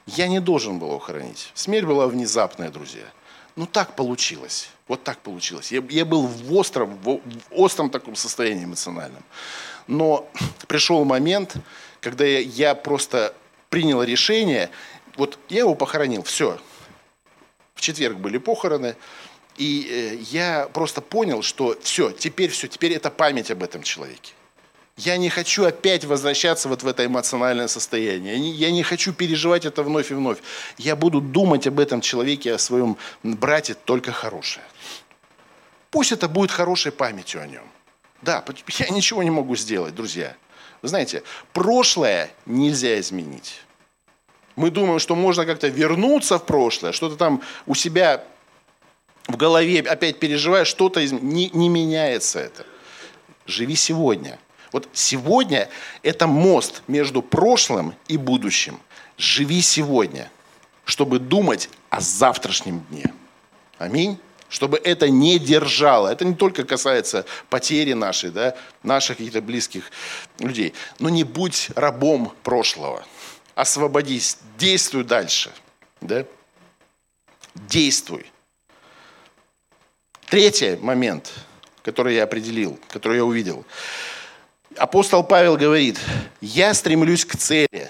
Я 0.06 0.28
не 0.28 0.42
должен 0.42 0.78
был 0.78 0.88
его 0.90 1.00
хоронить. 1.00 1.52
Смерть 1.54 1.86
была 1.86 2.08
внезапная, 2.08 2.70
друзья. 2.70 3.06
Ну 3.56 3.66
так 3.66 3.96
получилось. 3.96 4.70
Вот 4.88 5.04
так 5.04 5.20
получилось. 5.20 5.72
Я, 5.72 5.82
я 5.90 6.04
был 6.04 6.28
в 6.28 6.54
остром, 6.54 6.98
в, 6.98 7.22
в 7.22 7.22
остром 7.52 7.90
таком 7.90 8.16
состоянии 8.16 8.66
эмоциональном. 8.66 9.24
Но 9.88 10.30
пришел 10.68 11.04
момент, 11.06 11.56
когда 12.06 12.24
я, 12.24 12.40
я 12.40 12.76
просто 12.76 13.34
принял 13.72 14.04
решение, 14.04 14.70
вот 15.16 15.40
я 15.50 15.62
его 15.62 15.74
похоронил, 15.74 16.22
все, 16.22 16.60
в 17.74 17.82
четверг 17.82 18.18
были 18.18 18.38
похороны, 18.38 18.96
и 19.58 19.88
э, 19.90 20.16
я 20.30 20.70
просто 20.72 21.02
понял, 21.02 21.42
что 21.42 21.76
все, 21.82 22.12
теперь 22.12 22.52
все, 22.52 22.68
теперь 22.68 22.94
это 22.94 23.10
память 23.10 23.50
об 23.50 23.64
этом 23.64 23.82
человеке. 23.82 24.34
Я 24.98 25.18
не 25.18 25.30
хочу 25.30 25.66
опять 25.66 26.06
возвращаться 26.06 26.70
вот 26.70 26.84
в 26.84 26.88
это 26.88 27.04
эмоциональное 27.04 27.68
состояние. 27.68 28.34
Я 28.34 28.40
не, 28.40 28.52
я 28.52 28.72
не 28.72 28.84
хочу 28.84 29.12
переживать 29.12 29.66
это 29.66 29.82
вновь 29.82 30.12
и 30.12 30.14
вновь. 30.14 30.38
Я 30.78 30.96
буду 30.96 31.22
думать 31.22 31.66
об 31.66 31.80
этом 31.80 32.02
человеке, 32.02 32.54
о 32.54 32.60
своем 32.60 32.98
брате 33.24 33.74
только 33.74 34.12
хорошее. 34.12 34.66
Пусть 35.90 36.12
это 36.12 36.30
будет 36.30 36.52
хорошей 36.52 36.92
памятью 36.92 37.42
о 37.42 37.48
нем. 37.48 37.64
Да, 38.22 38.44
я 38.78 38.90
ничего 38.90 39.24
не 39.24 39.32
могу 39.32 39.56
сделать, 39.56 39.96
друзья. 39.96 40.36
Вы 40.86 40.90
знаете, 40.90 41.24
прошлое 41.52 42.30
нельзя 42.46 43.00
изменить. 43.00 43.62
Мы 44.56 44.70
думаем, 44.70 45.00
что 45.00 45.16
можно 45.16 45.44
как-то 45.44 45.68
вернуться 45.68 46.38
в 46.38 46.46
прошлое, 46.46 46.92
что-то 46.92 47.16
там 47.16 47.42
у 47.66 47.74
себя 47.74 48.24
в 49.26 49.36
голове 49.36 49.80
опять 49.82 50.20
переживая, 50.20 50.64
что-то 50.64 51.00
из... 51.00 51.12
не, 51.12 51.50
не 51.50 51.70
меняется 51.70 52.40
это. 52.40 52.68
Живи 53.48 53.76
сегодня. 53.76 54.38
Вот 54.72 54.88
сегодня 54.94 55.70
это 56.04 56.28
мост 56.28 56.84
между 56.86 57.24
прошлым 57.24 57.96
и 58.08 58.16
будущим. 58.18 58.80
Живи 59.18 59.62
сегодня, 59.62 60.30
чтобы 60.84 61.18
думать 61.18 61.68
о 61.90 62.00
завтрашнем 62.00 62.86
дне. 62.92 63.12
Аминь. 63.80 64.20
Чтобы 64.50 64.78
это 64.78 65.10
не 65.10 65.40
держало. 65.40 66.10
Это 66.10 66.24
не 66.24 66.36
только 66.36 66.64
касается 66.64 67.26
потери 67.50 67.94
нашей, 67.94 68.30
да, 68.30 68.56
наших 68.84 69.18
каких-то 69.18 69.42
близких 69.42 69.92
людей. 70.40 70.74
Но 71.00 71.10
не 71.10 71.24
будь 71.24 71.70
рабом 71.76 72.32
прошлого 72.44 73.06
освободись, 73.56 74.38
действуй 74.58 75.04
дальше. 75.04 75.52
Да? 76.02 76.26
Действуй. 77.56 78.26
Третий 80.28 80.76
момент, 80.76 81.32
который 81.82 82.16
я 82.16 82.24
определил, 82.24 82.80
который 82.90 83.18
я 83.18 83.26
увидел. 83.26 83.66
Апостол 84.78 85.24
Павел 85.24 85.56
говорит, 85.56 86.00
я 86.42 86.74
стремлюсь 86.74 87.24
к 87.24 87.38
цели. 87.38 87.90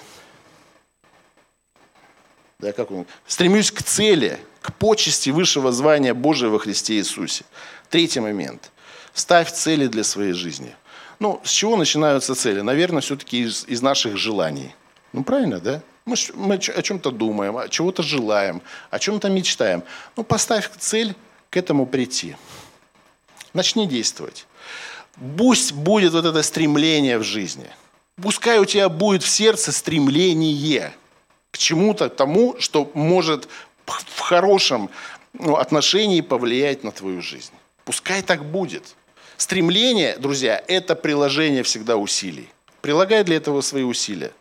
Да, 2.58 2.72
как 2.72 2.90
он? 2.90 3.06
Стремлюсь 3.26 3.70
к 3.72 3.82
цели, 3.82 4.38
к 4.66 4.74
почести 4.74 5.30
высшего 5.30 5.72
звания 5.72 6.14
Божия 6.14 6.50
во 6.50 6.58
Христе 6.58 6.94
Иисусе. 6.94 7.44
Третий 7.88 8.20
момент. 8.20 8.70
Ставь 9.14 9.52
цели 9.52 9.86
для 9.86 10.04
своей 10.04 10.32
жизни. 10.32 10.74
Ну, 11.18 11.40
с 11.44 11.50
чего 11.50 11.76
начинаются 11.76 12.34
цели? 12.34 12.60
Наверное, 12.60 13.00
все-таки 13.00 13.42
из, 13.42 13.64
из 13.68 13.82
наших 13.82 14.16
желаний– 14.16 14.74
ну, 15.16 15.24
правильно, 15.24 15.60
да? 15.60 15.80
Мы, 16.04 16.14
мы 16.34 16.54
о 16.54 16.82
чем-то 16.82 17.10
думаем, 17.10 17.56
о 17.56 17.68
чего-то 17.68 18.02
желаем, 18.02 18.60
о 18.90 18.98
чем-то 18.98 19.30
мечтаем. 19.30 19.82
Ну, 20.14 20.24
поставь 20.24 20.70
цель 20.78 21.14
к 21.48 21.56
этому 21.56 21.86
прийти. 21.86 22.36
Начни 23.54 23.86
действовать. 23.86 24.46
Пусть 25.38 25.72
будет 25.72 26.12
вот 26.12 26.26
это 26.26 26.42
стремление 26.42 27.16
в 27.16 27.22
жизни. 27.22 27.66
Пускай 28.20 28.58
у 28.58 28.66
тебя 28.66 28.90
будет 28.90 29.22
в 29.22 29.28
сердце 29.28 29.72
стремление 29.72 30.92
к 31.50 31.56
чему-то 31.56 32.10
тому, 32.10 32.56
что 32.58 32.90
может 32.92 33.48
в 33.86 34.20
хорошем 34.20 34.90
ну, 35.32 35.56
отношении 35.56 36.20
повлиять 36.20 36.84
на 36.84 36.92
твою 36.92 37.22
жизнь. 37.22 37.52
Пускай 37.84 38.22
так 38.22 38.44
будет. 38.44 38.94
Стремление, 39.36 40.16
друзья, 40.18 40.62
это 40.66 40.96
приложение 40.96 41.62
всегда 41.62 41.96
усилий. 41.96 42.48
Прилагай 42.80 43.24
для 43.24 43.36
этого 43.36 43.60
свои 43.60 43.82
усилия 43.84 44.32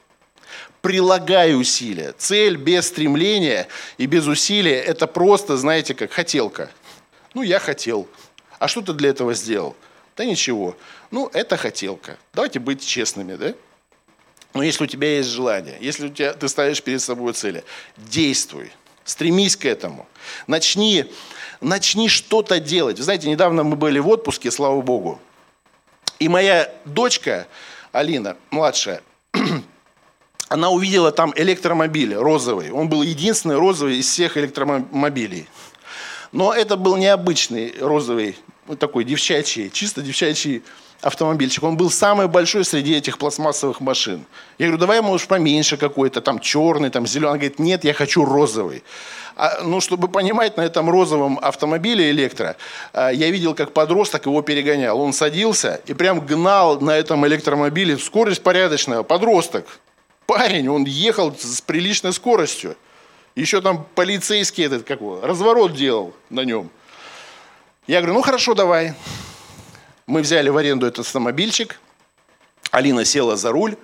прилагай 0.85 1.59
усилия. 1.59 2.13
Цель 2.15 2.57
без 2.57 2.85
стремления 2.85 3.67
и 3.97 4.05
без 4.05 4.27
усилия– 4.27 4.79
это 4.83 5.07
просто, 5.07 5.57
знаете, 5.57 5.95
как 5.95 6.11
хотелка. 6.11 6.69
Ну, 7.33 7.41
я 7.41 7.57
хотел. 7.57 8.07
А 8.59 8.67
что 8.67 8.83
ты 8.83 8.93
для 8.93 9.09
этого 9.09 9.33
сделал? 9.33 9.75
Да 10.15 10.25
ничего. 10.25 10.77
Ну, 11.09 11.27
это 11.33 11.57
хотелка. 11.57 12.19
Давайте 12.33 12.59
быть 12.59 12.85
честными, 12.85 13.33
да? 13.33 13.55
Но 14.53 14.61
если 14.61 14.83
у 14.83 14.87
тебя 14.87 15.17
есть 15.17 15.29
желание, 15.29 15.75
если 15.81 16.05
у 16.05 16.09
тебя, 16.09 16.33
ты 16.33 16.47
ставишь 16.47 16.83
перед 16.83 17.01
собой 17.01 17.33
цели, 17.33 17.63
действуй, 17.97 18.71
стремись 19.05 19.55
к 19.55 19.63
этому. 19.65 20.05
Начни, 20.47 21.05
начни 21.61 22.09
что-то 22.09 22.59
делать. 22.59 22.97
Вы 22.97 23.03
знаете, 23.03 23.29
недавно 23.29 23.63
мы 23.63 23.77
были 23.77 23.99
в 23.99 24.09
отпуске, 24.09 24.51
слава 24.51 24.81
богу. 24.81 25.21
И 26.19 26.27
моя 26.27 26.73
дочка, 26.83 27.47
Алина, 27.91 28.35
младшая, 28.49 29.01
она 30.49 30.69
увидела 30.69 31.11
там 31.11 31.33
электромобиль 31.35 32.15
розовый. 32.15 32.71
Он 32.71 32.89
был 32.89 33.03
единственный 33.03 33.57
розовый 33.57 33.97
из 33.97 34.07
всех 34.07 34.37
электромобилей. 34.37 35.47
Но 36.31 36.53
это 36.53 36.75
был 36.75 36.97
необычный 36.97 37.75
розовый, 37.79 38.35
вот 38.65 38.79
такой 38.79 39.03
девчачий, 39.03 39.69
чисто 39.69 40.01
девчачий 40.01 40.63
автомобильчик. 41.01 41.63
Он 41.63 41.77
был 41.77 41.89
самый 41.89 42.27
большой 42.27 42.65
среди 42.65 42.95
этих 42.95 43.17
пластмассовых 43.17 43.79
машин. 43.79 44.25
Я 44.57 44.67
говорю, 44.67 44.79
давай, 44.79 45.01
может, 45.01 45.27
поменьше 45.27 45.77
какой-то, 45.77 46.21
там 46.21 46.39
черный, 46.39 46.89
там 46.89 47.05
зеленый. 47.05 47.31
Она 47.31 47.37
говорит, 47.37 47.59
нет, 47.59 47.83
я 47.83 47.93
хочу 47.93 48.25
розовый. 48.25 48.83
А, 49.35 49.61
ну, 49.63 49.81
чтобы 49.81 50.07
понимать, 50.07 50.57
на 50.57 50.61
этом 50.61 50.89
розовом 50.89 51.39
автомобиле 51.41 52.09
электро, 52.11 52.55
а, 52.93 53.09
я 53.09 53.29
видел, 53.29 53.53
как 53.53 53.73
подросток 53.73 54.25
его 54.25 54.41
перегонял. 54.41 54.99
Он 54.99 55.13
садился 55.13 55.81
и 55.85 55.93
прям 55.93 56.21
гнал 56.25 56.79
на 56.79 56.91
этом 56.91 57.25
электромобиле, 57.27 57.97
скорость 57.97 58.43
порядочная, 58.43 59.03
подросток 59.03 59.65
парень, 60.25 60.67
он 60.67 60.85
ехал 60.85 61.35
с 61.35 61.61
приличной 61.61 62.13
скоростью. 62.13 62.75
Еще 63.35 63.61
там 63.61 63.85
полицейский 63.95 64.65
этот, 64.65 64.83
как 64.83 65.01
его, 65.01 65.19
разворот 65.21 65.73
делал 65.73 66.13
на 66.29 66.41
нем. 66.41 66.69
Я 67.87 67.99
говорю, 67.99 68.15
ну 68.15 68.21
хорошо, 68.21 68.53
давай. 68.53 68.93
Мы 70.07 70.21
взяли 70.21 70.49
в 70.49 70.57
аренду 70.57 70.85
этот 70.85 71.05
автомобильчик. 71.05 71.79
Алина 72.71 73.05
села 73.05 73.35
за 73.35 73.51
руль. 73.51 73.75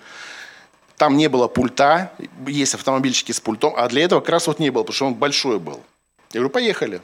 Там 0.98 1.18
не 1.18 1.30
было 1.30 1.48
пульта. 1.48 2.12
Есть 2.46 2.76
автомобильчики 2.76 3.32
с 3.32 3.40
пультом. 3.40 3.74
А 3.76 3.88
для 3.90 4.04
этого 4.04 4.20
как 4.20 4.30
раз 4.30 4.48
вот 4.48 4.60
не 4.60 4.70
было, 4.70 4.84
потому 4.84 4.96
что 4.96 5.06
он 5.08 5.16
большой 5.16 5.60
был. 5.60 5.82
Я 6.32 6.42
говорю, 6.42 6.50
поехали. 6.50 7.02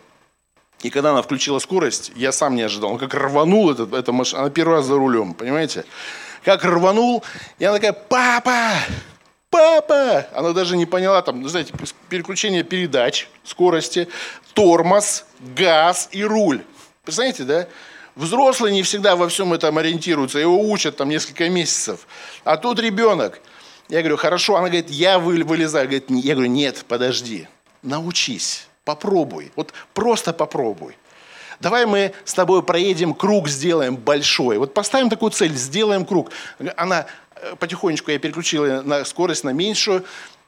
И 0.83 0.91
когда 0.91 1.11
она 1.11 1.23
включила 1.23 1.57
скорость, 1.57 2.11
я 2.15 2.31
сам 2.31 2.55
не 2.55 2.61
ожидал. 2.61 2.91
Он 2.91 2.99
как 2.99 3.15
рванул 3.15 3.71
этот, 3.71 3.93
эта 3.93 4.11
машина. 4.11 4.41
Она 4.41 4.49
первый 4.51 4.75
раз 4.75 4.85
за 4.85 4.95
рулем, 4.95 5.33
понимаете? 5.33 5.85
Как 6.43 6.63
рванул. 6.63 7.23
И 7.57 7.65
она 7.65 7.79
такая, 7.79 7.93
папа, 7.93 8.73
папа! 9.49 10.27
Она 10.35 10.51
даже 10.51 10.77
не 10.77 10.85
поняла, 10.85 11.23
там, 11.23 11.47
знаете, 11.49 11.73
переключение 12.09 12.63
передач, 12.63 13.27
скорости, 13.43 14.07
тормоз, 14.53 15.25
газ 15.39 16.09
и 16.11 16.23
руль. 16.23 16.61
Представляете, 17.03 17.43
да? 17.43 17.67
Взрослые 18.17 18.73
не 18.73 18.83
всегда 18.83 19.15
во 19.15 19.29
всем 19.29 19.53
этом 19.53 19.77
ориентируются, 19.77 20.39
его 20.39 20.59
учат 20.59 20.97
там 20.97 21.07
несколько 21.07 21.49
месяцев. 21.49 22.07
А 22.43 22.57
тут 22.57 22.79
ребенок. 22.79 23.39
Я 23.87 23.99
говорю, 23.99 24.17
хорошо. 24.17 24.57
Она 24.57 24.67
говорит, 24.67 24.89
я 24.89 25.19
вылезаю. 25.19 25.87
Говорит, 25.87 26.09
я 26.09 26.33
говорю, 26.33 26.51
нет, 26.51 26.83
подожди. 26.87 27.47
Научись, 27.83 28.67
попробуй. 28.83 29.53
Вот 29.55 29.71
просто 29.93 30.33
попробуй. 30.33 30.97
Давай 31.61 31.85
мы 31.85 32.13
с 32.25 32.33
тобой 32.33 32.61
проедем 32.61 33.13
круг, 33.13 33.47
сделаем 33.47 33.95
большой. 33.95 34.57
Вот 34.57 34.73
поставим 34.73 35.09
такую 35.09 35.31
цель, 35.31 35.53
сделаем 35.55 36.05
круг. 36.05 36.31
Она, 36.75 37.07
Э, 37.41 37.55
потихонечку 37.55 38.11
я 38.11 38.19
переключила 38.19 38.81
на 38.81 39.05
скорость 39.05 39.43
на 39.43 39.51
меньшую, 39.51 40.05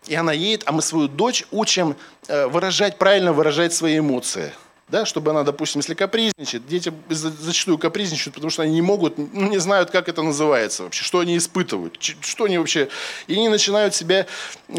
и 0.08 0.16
она 0.16 0.32
едет, 0.32 0.64
а 0.66 0.72
мы 0.72 0.82
свою 0.82 1.08
дочь 1.08 1.46
учим 1.52 1.96
э, 2.28 2.48
выражать, 2.48 2.98
правильно 2.98 3.34
выражать 3.34 3.74
свои 3.74 4.00
эмоции. 4.00 4.54
Да, 4.90 5.06
чтобы 5.06 5.30
она, 5.30 5.44
допустим, 5.44 5.82
если 5.82 5.94
капризничает, 5.94 6.66
дети 6.68 6.92
зачастую 7.10 7.78
капризничают, 7.78 8.34
потому 8.34 8.50
что 8.50 8.64
они 8.64 8.74
не 8.74 8.82
могут, 8.82 9.20
ну, 9.20 9.48
не 9.48 9.60
знают, 9.60 9.92
как 9.92 10.10
это 10.10 10.24
называется 10.24 10.84
вообще, 10.84 11.04
что 11.04 11.20
они 11.20 11.38
испытывают, 11.38 11.98
что 12.00 12.46
они 12.46 12.58
вообще... 12.58 12.90
И 13.28 13.36
они 13.36 13.50
начинают 13.50 13.94
себя, 13.94 14.26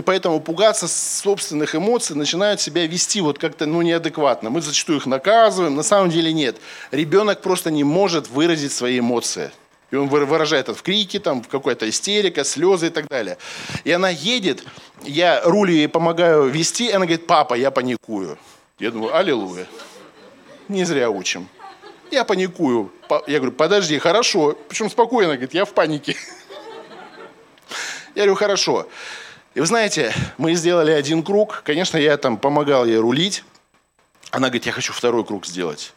поэтому 0.04 0.40
пугаться 0.40 0.88
собственных 0.88 1.76
эмоций, 1.76 2.16
начинают 2.16 2.60
себя 2.60 2.84
вести 2.88 3.20
вот 3.20 3.38
как-то, 3.38 3.66
ну, 3.66 3.82
неадекватно. 3.82 4.50
Мы 4.50 4.60
зачастую 4.62 4.98
их 4.98 5.06
наказываем, 5.06 5.76
на 5.76 5.84
самом 5.84 6.10
деле 6.10 6.32
нет. 6.32 6.56
Ребенок 6.90 7.40
просто 7.40 7.70
не 7.70 7.84
может 7.84 8.28
выразить 8.28 8.72
свои 8.72 8.98
эмоции. 8.98 9.52
И 9.92 9.96
он 9.96 10.08
выражает 10.08 10.68
это 10.68 10.74
в 10.76 10.82
крике, 10.82 11.20
там, 11.20 11.40
в 11.42 11.48
какой-то 11.48 11.88
истерика, 11.88 12.42
слезы 12.42 12.88
и 12.88 12.90
так 12.90 13.06
далее. 13.06 13.38
И 13.84 13.92
она 13.92 14.08
едет, 14.08 14.64
я 15.04 15.40
рулю 15.44 15.72
ей 15.72 15.88
помогаю 15.88 16.48
вести, 16.48 16.86
и 16.86 16.90
она 16.90 17.06
говорит, 17.06 17.28
папа, 17.28 17.54
я 17.54 17.70
паникую. 17.70 18.38
Я 18.80 18.90
думаю, 18.90 19.14
аллилуйя. 19.14 19.66
Не 20.70 20.84
зря 20.84 21.10
учим. 21.10 21.48
Я 22.12 22.24
паникую. 22.24 22.92
Я 23.26 23.38
говорю, 23.38 23.50
подожди, 23.50 23.98
хорошо. 23.98 24.56
Причем 24.68 24.88
спокойно, 24.88 25.32
говорит, 25.32 25.52
я 25.52 25.64
в 25.64 25.74
панике. 25.74 26.14
Я 28.14 28.22
говорю, 28.22 28.36
хорошо. 28.36 28.86
И 29.54 29.60
вы 29.60 29.66
знаете, 29.66 30.14
мы 30.38 30.54
сделали 30.54 30.92
один 30.92 31.24
круг. 31.24 31.62
Конечно, 31.64 31.96
я 31.96 32.16
там 32.16 32.36
помогал 32.36 32.84
ей 32.84 32.98
рулить. 32.98 33.42
Она 34.30 34.46
говорит, 34.46 34.66
я 34.66 34.70
хочу 34.70 34.92
второй 34.92 35.24
круг 35.24 35.44
сделать. 35.44 35.92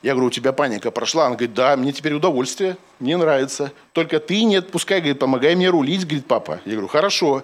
Я 0.00 0.12
говорю, 0.12 0.28
у 0.28 0.30
тебя 0.30 0.54
паника 0.54 0.90
прошла? 0.90 1.26
Она 1.26 1.34
говорит, 1.34 1.52
да, 1.52 1.76
мне 1.76 1.92
теперь 1.92 2.14
удовольствие, 2.14 2.78
мне 3.00 3.18
нравится. 3.18 3.72
Только 3.92 4.20
ты 4.20 4.42
не 4.44 4.56
отпускай, 4.56 5.00
говорит, 5.00 5.18
помогай 5.18 5.54
мне 5.54 5.68
рулить, 5.68 6.04
говорит 6.04 6.24
папа. 6.24 6.62
Я 6.64 6.72
говорю, 6.72 6.88
хорошо. 6.88 7.42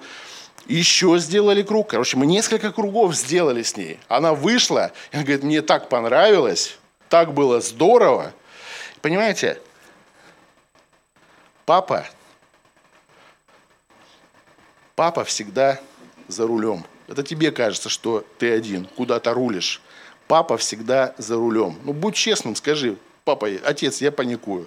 Еще 0.67 1.19
сделали 1.19 1.63
круг. 1.63 1.91
Короче, 1.91 2.17
мы 2.17 2.27
несколько 2.27 2.73
кругов 2.73 3.15
сделали 3.15 3.63
с 3.63 3.77
ней. 3.77 3.99
Она 4.09 4.35
вышла, 4.35 4.93
и 5.13 5.17
она 5.17 5.25
говорит, 5.25 5.43
мне 5.43 5.63
так 5.63 5.89
понравилось, 5.89 6.79
так 7.09 7.35
было 7.35 7.61
здорово. 7.61 8.33
Понимаете, 9.03 9.61
папа, 11.67 12.07
папа 14.97 15.25
всегда 15.25 15.79
за 16.29 16.47
рулем. 16.47 16.85
Это 17.09 17.23
тебе 17.23 17.51
кажется, 17.51 17.91
что 17.91 18.25
ты 18.39 18.51
один, 18.51 18.87
куда-то 18.87 19.35
рулишь. 19.35 19.83
Папа 20.27 20.57
всегда 20.57 21.15
за 21.19 21.37
рулем. 21.37 21.79
Ну, 21.85 21.93
будь 21.93 22.15
честным, 22.15 22.57
скажи, 22.57 22.97
папа, 23.25 23.49
отец, 23.65 24.01
я 24.01 24.11
паникую. 24.11 24.67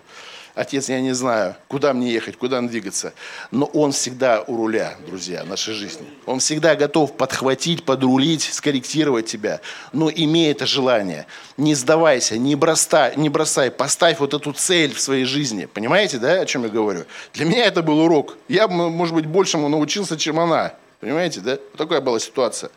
Отец, 0.57 0.89
я 0.89 0.99
не 1.01 1.13
знаю, 1.13 1.55
куда 1.67 1.93
мне 1.93 2.11
ехать, 2.11 2.35
куда 2.35 2.59
двигаться. 2.61 3.13
Но 3.51 3.67
он 3.67 3.91
всегда 3.91 4.43
у 4.47 4.57
руля, 4.57 4.95
друзья, 5.05 5.43
нашей 5.43 5.75
жизни. 5.75 6.07
Он 6.25 6.39
всегда 6.39 6.75
готов 6.75 7.15
подхватить, 7.15 7.85
подрулить, 7.85 8.41
скорректировать 8.41 9.27
тебя. 9.27 9.61
Но 9.93 10.09
имей 10.09 10.51
это 10.51 10.65
желание. 10.65 11.27
Не 11.57 11.75
сдавайся, 11.75 12.39
не 12.39 12.55
бросай, 12.55 13.15
не 13.17 13.29
бросай. 13.29 13.69
Поставь 13.69 14.17
вот 14.17 14.33
эту 14.33 14.51
цель 14.51 14.95
в 14.95 14.99
своей 14.99 15.25
жизни. 15.25 15.65
Понимаете, 15.65 16.17
да, 16.17 16.41
о 16.41 16.45
чем 16.47 16.63
я 16.63 16.69
говорю? 16.69 17.05
Для 17.33 17.45
меня 17.45 17.65
это 17.65 17.83
был 17.83 17.99
урок. 17.99 18.35
Я, 18.47 18.67
может 18.67 19.13
быть, 19.13 19.27
большему 19.27 19.69
научился, 19.69 20.17
чем 20.17 20.39
она. 20.39 20.73
Понимаете, 21.01 21.41
да? 21.41 21.51
Вот 21.51 21.77
такая 21.77 22.01
была 22.01 22.19
ситуация. 22.19 22.71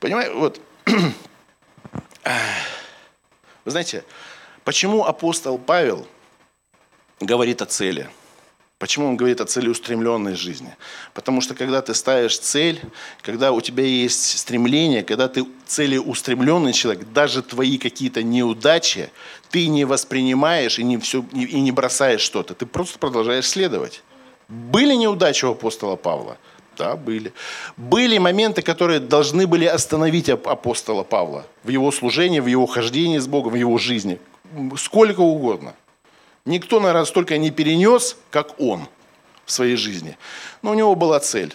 Понимаете, 0.00 0.32
вот 0.32 0.60
вы 0.86 1.12
знаете, 3.70 4.02
почему 4.64 5.04
апостол 5.04 5.56
Павел 5.56 6.08
говорит 7.20 7.62
о 7.62 7.66
цели? 7.66 8.08
Почему 8.78 9.08
он 9.08 9.16
говорит 9.16 9.42
о 9.42 9.44
целеустремленной 9.44 10.34
жизни? 10.34 10.74
Потому 11.12 11.42
что 11.42 11.54
когда 11.54 11.82
ты 11.82 11.92
ставишь 11.92 12.38
цель, 12.38 12.80
когда 13.20 13.52
у 13.52 13.60
тебя 13.60 13.84
есть 13.84 14.38
стремление, 14.38 15.02
когда 15.02 15.28
ты 15.28 15.44
целеустремленный 15.66 16.72
человек, 16.72 17.06
даже 17.12 17.42
твои 17.42 17.76
какие-то 17.76 18.22
неудачи, 18.22 19.10
ты 19.50 19.68
не 19.68 19.84
воспринимаешь 19.84 20.78
и 20.78 20.82
не, 20.82 20.96
все, 20.96 21.22
и 21.34 21.60
не 21.60 21.72
бросаешь 21.72 22.22
что-то, 22.22 22.54
ты 22.54 22.64
просто 22.64 22.98
продолжаешь 22.98 23.46
следовать. 23.46 24.02
Были 24.48 24.94
неудачи 24.94 25.44
у 25.44 25.50
апостола 25.50 25.96
Павла? 25.96 26.38
Да, 26.78 26.96
были. 26.96 27.34
Были 27.76 28.16
моменты, 28.16 28.62
которые 28.62 28.98
должны 28.98 29.46
были 29.46 29.66
остановить 29.66 30.30
апостола 30.30 31.02
Павла 31.02 31.44
в 31.64 31.68
его 31.68 31.92
служении, 31.92 32.40
в 32.40 32.46
его 32.46 32.64
хождении 32.64 33.18
с 33.18 33.26
Богом, 33.26 33.52
в 33.52 33.56
его 33.56 33.76
жизни. 33.76 34.18
Сколько 34.78 35.20
угодно. 35.20 35.74
Никто, 36.44 36.80
наверное, 36.80 37.04
столько 37.04 37.38
не 37.38 37.50
перенес, 37.50 38.16
как 38.30 38.58
он 38.60 38.88
в 39.44 39.52
своей 39.52 39.76
жизни. 39.76 40.16
Но 40.62 40.70
у 40.70 40.74
него 40.74 40.94
была 40.94 41.20
цель. 41.20 41.54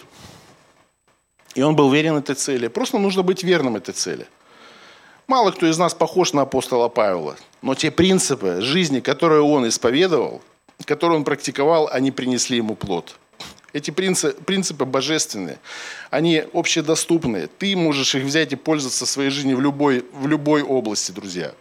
И 1.54 1.62
он 1.62 1.74
был 1.74 1.90
верен 1.90 2.16
этой 2.16 2.34
цели. 2.34 2.68
Просто 2.68 2.98
нужно 2.98 3.22
быть 3.22 3.42
верным 3.42 3.76
этой 3.76 3.92
цели. 3.92 4.26
Мало 5.26 5.50
кто 5.50 5.66
из 5.66 5.78
нас 5.78 5.94
похож 5.94 6.32
на 6.32 6.42
апостола 6.42 6.88
Павла, 6.88 7.36
но 7.62 7.74
те 7.74 7.90
принципы 7.90 8.60
жизни, 8.60 9.00
которые 9.00 9.42
он 9.42 9.66
исповедовал, 9.66 10.40
которые 10.84 11.18
он 11.18 11.24
практиковал, 11.24 11.88
они 11.90 12.10
принесли 12.12 12.58
ему 12.58 12.76
плод– 12.76 13.16
эти 13.76 13.90
принципы, 13.90 14.32
принципы 14.42 14.86
божественные, 14.86 15.58
они 16.10 16.42
общедоступные. 16.54 17.46
Ты 17.46 17.76
можешь 17.76 18.14
их 18.14 18.24
взять 18.24 18.52
и 18.52 18.56
пользоваться 18.56 19.04
своей 19.04 19.28
жизни 19.28 19.52
в 19.52 19.60
любой, 19.60 20.02
в 20.12 20.26
любой 20.26 20.62
области, 20.62 21.12
друзья. 21.12 21.52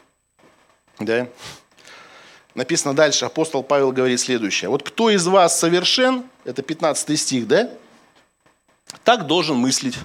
Да? 0.98 1.28
Написано 2.56 2.95
дальше, 2.95 3.26
апостол 3.26 3.64
Павел 3.64 3.91
говорит 3.91 4.20
следующее. 4.20 4.70
Вот 4.70 4.82
кто 4.82 5.10
из 5.10 5.28
вас 5.28 5.60
совершен, 5.60 6.24
это 6.45 6.62
15 6.62 7.20
стих, 7.20 7.47
да? 7.47 7.70
Так 9.03 9.28
должен 9.28 9.58
мыслить. 9.58 9.97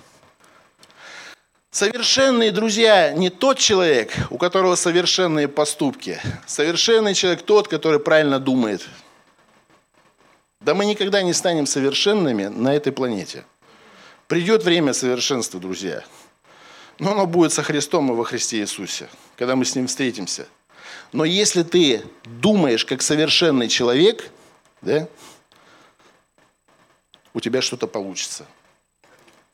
Совершенный, 1.70 2.50
друзья, 2.50 3.12
не 3.12 3.30
тот 3.30 3.58
человек, 3.58 4.12
у 4.30 4.38
которого 4.38 4.74
совершенные 4.74 5.46
поступки. 5.46 6.20
Совершенный 6.44 7.14
человек 7.14 7.42
тот, 7.42 7.68
который 7.68 8.00
правильно 8.00 8.40
думает. 8.40 8.82
Да 10.60 10.74
мы 10.74 10.86
никогда 10.86 11.22
не 11.22 11.32
станем 11.32 11.66
совершенными 11.66 12.46
на 12.46 12.74
этой 12.74 12.92
планете. 12.92 13.44
Придет 14.26 14.64
время 14.64 14.92
совершенства, 14.92 15.60
друзья. 15.60 16.02
Но 16.98 17.12
оно 17.12 17.26
будет 17.26 17.52
со 17.52 17.62
Христом 17.62 18.10
и 18.10 18.14
во 18.16 18.24
Христе 18.24 18.58
Иисусе, 18.58 19.08
когда 19.36 19.54
мы 19.54 19.64
с 19.64 19.76
Ним 19.76 19.86
встретимся. 19.86 20.48
Но 21.12 21.24
если 21.24 21.62
ты 21.62 22.04
думаешь 22.24 22.84
как 22.84 23.02
совершенный 23.02 23.68
человек, 23.68 24.30
да, 24.80 25.08
у 27.34 27.40
тебя 27.40 27.62
что-то 27.62 27.86
получится. 27.86 28.46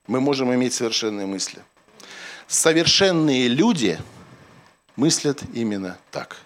Мы 0.06 0.20
можем 0.20 0.54
иметь 0.54 0.74
совершенные 0.74 1.26
мысли. 1.26 1.62
Совершенные 2.46 3.48
люди 3.48 3.98
мыслят 4.94 5.42
именно 5.52 5.98
так. 6.10 6.36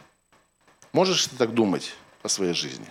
Можешь 0.92 1.26
ты 1.26 1.36
так 1.36 1.54
думать 1.54 1.94
о 2.22 2.28
своей 2.28 2.54
жизни? 2.54 2.86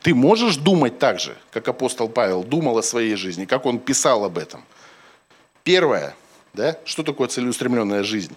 Ты 0.00 0.14
можешь 0.14 0.56
думать 0.56 0.98
так 0.98 1.20
же, 1.20 1.36
как 1.50 1.68
апостол 1.68 2.08
Павел 2.08 2.42
думал 2.42 2.78
о 2.78 2.82
своей 2.82 3.16
жизни, 3.16 3.44
как 3.44 3.66
он 3.66 3.78
писал 3.78 4.24
об 4.24 4.38
этом. 4.38 4.64
Первое, 5.62 6.14
да, 6.54 6.78
что 6.84 7.02
такое 7.02 7.28
целеустремленная 7.28 8.02
жизнь? 8.02 8.34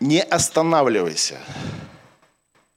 Не 0.00 0.22
останавливайся, 0.22 1.38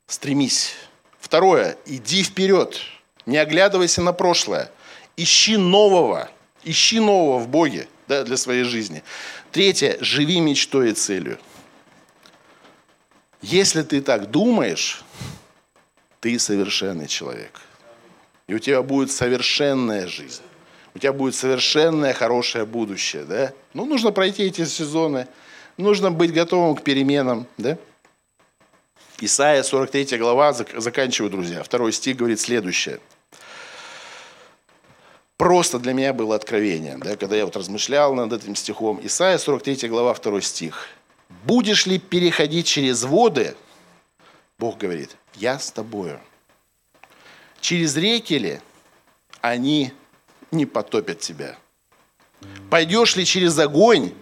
стремись. 0.07 0.75
Второе, 1.19 1.77
иди 1.85 2.21
вперед, 2.21 2.79
не 3.25 3.37
оглядывайся 3.37 4.01
на 4.01 4.11
прошлое, 4.11 4.69
ищи 5.15 5.55
нового, 5.55 6.29
ищи 6.63 6.99
нового 6.99 7.39
в 7.39 7.47
Боге 7.47 7.87
да, 8.07 8.23
для 8.23 8.35
своей 8.35 8.63
жизни. 8.63 9.03
Третье, 9.51 9.97
живи 10.01 10.41
мечтой 10.41 10.91
и 10.91 10.93
целью. 10.93 11.39
Если 13.41 13.83
ты 13.83 14.01
так 14.01 14.29
думаешь, 14.29 15.03
ты 16.19 16.37
совершенный 16.39 17.07
человек. 17.07 17.61
И 18.47 18.53
у 18.53 18.59
тебя 18.59 18.81
будет 18.81 19.11
совершенная 19.11 20.07
жизнь. 20.07 20.41
У 20.95 20.99
тебя 20.99 21.13
будет 21.13 21.35
совершенное 21.35 22.13
хорошее 22.13 22.65
будущее. 22.65 23.23
Да? 23.23 23.53
Ну, 23.73 23.85
нужно 23.85 24.11
пройти 24.11 24.43
эти 24.43 24.65
сезоны. 24.65 25.27
Нужно 25.77 26.11
быть 26.11 26.33
готовым 26.33 26.75
к 26.75 26.83
переменам. 26.83 27.47
Да? 27.57 27.77
Исайя 29.19 29.63
43 29.63 30.17
глава, 30.17 30.53
заканчиваю, 30.53 31.31
друзья. 31.31 31.63
Второй 31.63 31.91
стих 31.93 32.17
говорит 32.17 32.39
следующее. 32.39 32.99
Просто 35.37 35.79
для 35.79 35.93
меня 35.93 36.13
было 36.13 36.35
откровение, 36.35 36.97
да, 36.97 37.15
когда 37.15 37.35
я 37.35 37.45
вот 37.45 37.55
размышлял 37.57 38.13
над 38.13 38.31
этим 38.33 38.55
стихом. 38.55 38.99
Исайя 39.03 39.37
43 39.37 39.89
глава, 39.89 40.13
второй 40.13 40.41
стих. 40.41 40.87
«Будешь 41.45 41.87
ли 41.87 41.97
переходить 41.97 42.67
через 42.67 43.03
воды, 43.03 43.55
Бог 44.59 44.77
говорит, 44.77 45.17
я 45.35 45.57
с 45.57 45.71
тобою. 45.71 46.19
Через 47.59 47.97
реки 47.97 48.37
ли 48.37 48.61
они 49.41 49.91
не 50.51 50.65
потопят 50.65 51.19
тебя? 51.19 51.57
Пойдешь 52.69 53.15
ли 53.15 53.25
через 53.25 53.57
огонь, 53.57 54.13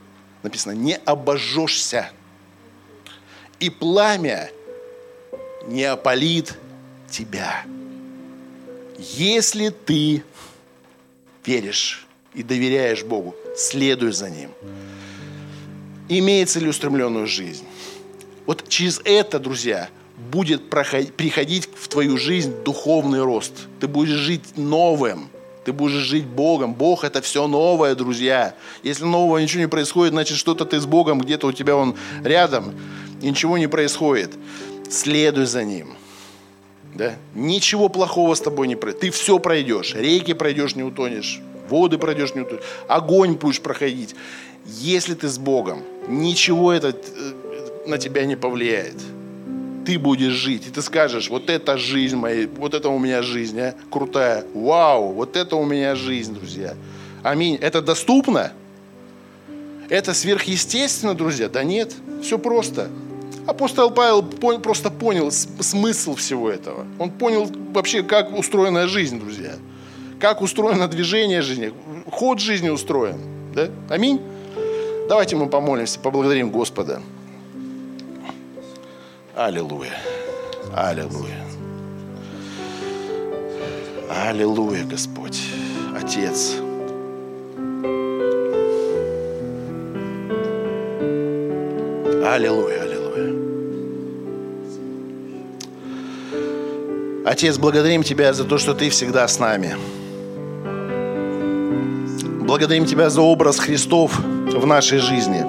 написано, 0.43 0.73
не 0.73 0.95
обожжешься. 0.95 2.11
И 3.59 3.69
пламя 3.69 4.49
не 5.67 5.83
опалит 5.83 6.57
тебя. 7.09 7.63
Если 8.97 9.69
ты 9.69 10.23
веришь 11.45 12.05
и 12.33 12.43
доверяешь 12.43 13.03
Богу, 13.03 13.35
следуй 13.55 14.11
за 14.11 14.29
Ним. 14.29 14.51
Имей 16.09 16.45
целеустремленную 16.45 17.27
жизнь. 17.27 17.65
Вот 18.45 18.67
через 18.67 18.99
это, 19.05 19.39
друзья, 19.39 19.89
будет 20.31 20.69
проходить, 20.69 21.13
приходить 21.13 21.69
в 21.73 21.87
твою 21.87 22.17
жизнь 22.17 22.53
духовный 22.63 23.23
рост. 23.23 23.53
Ты 23.79 23.87
будешь 23.87 24.17
жить 24.17 24.57
новым. 24.57 25.29
Ты 25.63 25.73
будешь 25.73 25.93
жить 25.93 26.25
Богом. 26.25 26.73
Бог 26.73 27.03
это 27.03 27.21
все 27.21 27.47
новое, 27.47 27.93
друзья. 27.93 28.55
Если 28.83 29.03
нового 29.03 29.37
ничего 29.37 29.61
не 29.61 29.67
происходит, 29.67 30.13
значит 30.13 30.37
что-то 30.37 30.65
ты 30.65 30.79
с 30.79 30.85
Богом, 30.85 31.19
где-то 31.19 31.47
у 31.47 31.51
тебя 31.51 31.75
он 31.75 31.95
рядом, 32.23 32.73
ничего 33.21 33.57
не 33.57 33.67
происходит. 33.67 34.31
Следуй 34.89 35.45
за 35.45 35.63
Ним. 35.63 35.95
Да? 36.95 37.13
Ничего 37.35 37.89
плохого 37.89 38.33
с 38.33 38.41
тобой 38.41 38.67
не 38.67 38.75
произойдет. 38.75 39.01
Ты 39.01 39.11
все 39.11 39.37
пройдешь. 39.39 39.93
Реки 39.95 40.33
пройдешь, 40.33 40.75
не 40.75 40.83
утонешь. 40.83 41.39
воды 41.69 41.97
пройдешь, 41.97 42.33
не 42.33 42.41
утонешь, 42.41 42.63
огонь 42.87 43.35
будешь 43.35 43.61
проходить. 43.61 44.15
Если 44.65 45.13
ты 45.13 45.27
с 45.27 45.37
Богом, 45.37 45.83
ничего 46.07 46.71
это 46.71 46.89
э, 46.89 47.87
на 47.87 47.97
тебя 47.97 48.25
не 48.25 48.35
повлияет. 48.35 48.95
Ты 49.85 49.97
будешь 49.97 50.33
жить, 50.33 50.67
и 50.67 50.69
ты 50.69 50.81
скажешь, 50.81 51.29
вот 51.29 51.49
это 51.49 51.77
жизнь 51.77 52.15
моя, 52.15 52.47
вот 52.57 52.73
это 52.73 52.89
у 52.89 52.99
меня 52.99 53.23
жизнь, 53.23 53.59
а? 53.59 53.75
крутая, 53.89 54.45
вау, 54.53 55.13
вот 55.13 55.35
это 55.35 55.55
у 55.55 55.65
меня 55.65 55.95
жизнь, 55.95 56.33
друзья. 56.35 56.75
Аминь. 57.23 57.55
Это 57.55 57.81
доступно? 57.81 58.51
Это 59.89 60.13
сверхъестественно, 60.13 61.13
друзья? 61.13 61.49
Да 61.49 61.63
нет, 61.63 61.93
все 62.21 62.39
просто. 62.39 62.89
Апостол 63.45 63.91
Павел 63.91 64.23
просто 64.23 64.89
понял 64.89 65.31
смысл 65.31 66.15
всего 66.15 66.49
этого. 66.49 66.85
Он 66.99 67.11
понял 67.11 67.49
вообще, 67.73 68.03
как 68.03 68.37
устроена 68.37 68.87
жизнь, 68.87 69.19
друзья. 69.19 69.55
Как 70.19 70.41
устроено 70.41 70.87
движение 70.87 71.41
жизни, 71.41 71.73
ход 72.09 72.39
жизни 72.39 72.69
устроен. 72.69 73.17
Да? 73.53 73.69
Аминь. 73.89 74.21
Давайте 75.09 75.35
мы 75.35 75.49
помолимся, 75.49 75.99
поблагодарим 75.99 76.51
Господа. 76.51 77.01
Аллилуйя. 79.35 79.93
Аллилуйя. 80.75 81.37
Аллилуйя, 84.09 84.83
Господь, 84.83 85.41
Отец. 85.95 86.55
Аллилуйя, 92.25 92.81
аллилуйя. 92.81 93.35
Отец, 97.25 97.57
благодарим 97.57 98.03
Тебя 98.03 98.33
за 98.33 98.43
то, 98.43 98.57
что 98.57 98.73
Ты 98.73 98.89
всегда 98.89 99.25
с 99.29 99.39
нами. 99.39 99.77
Благодарим 102.41 102.85
Тебя 102.85 103.09
за 103.09 103.21
образ 103.21 103.59
Христов 103.59 104.19
в 104.19 104.65
нашей 104.65 104.97
жизни. 104.97 105.45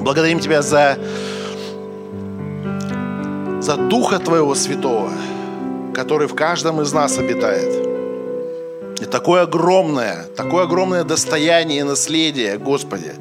Благодарим 0.00 0.38
Тебя 0.38 0.62
за, 0.62 0.96
за 3.64 3.76
Духа 3.76 4.18
Твоего 4.18 4.54
Святого, 4.54 5.10
который 5.94 6.28
в 6.28 6.34
каждом 6.34 6.82
из 6.82 6.92
нас 6.92 7.18
обитает. 7.18 7.88
И 9.00 9.06
такое 9.06 9.42
огромное, 9.42 10.26
такое 10.36 10.64
огромное 10.64 11.02
достояние 11.02 11.80
и 11.80 11.82
наследие, 11.82 12.58
Господи, 12.58 13.12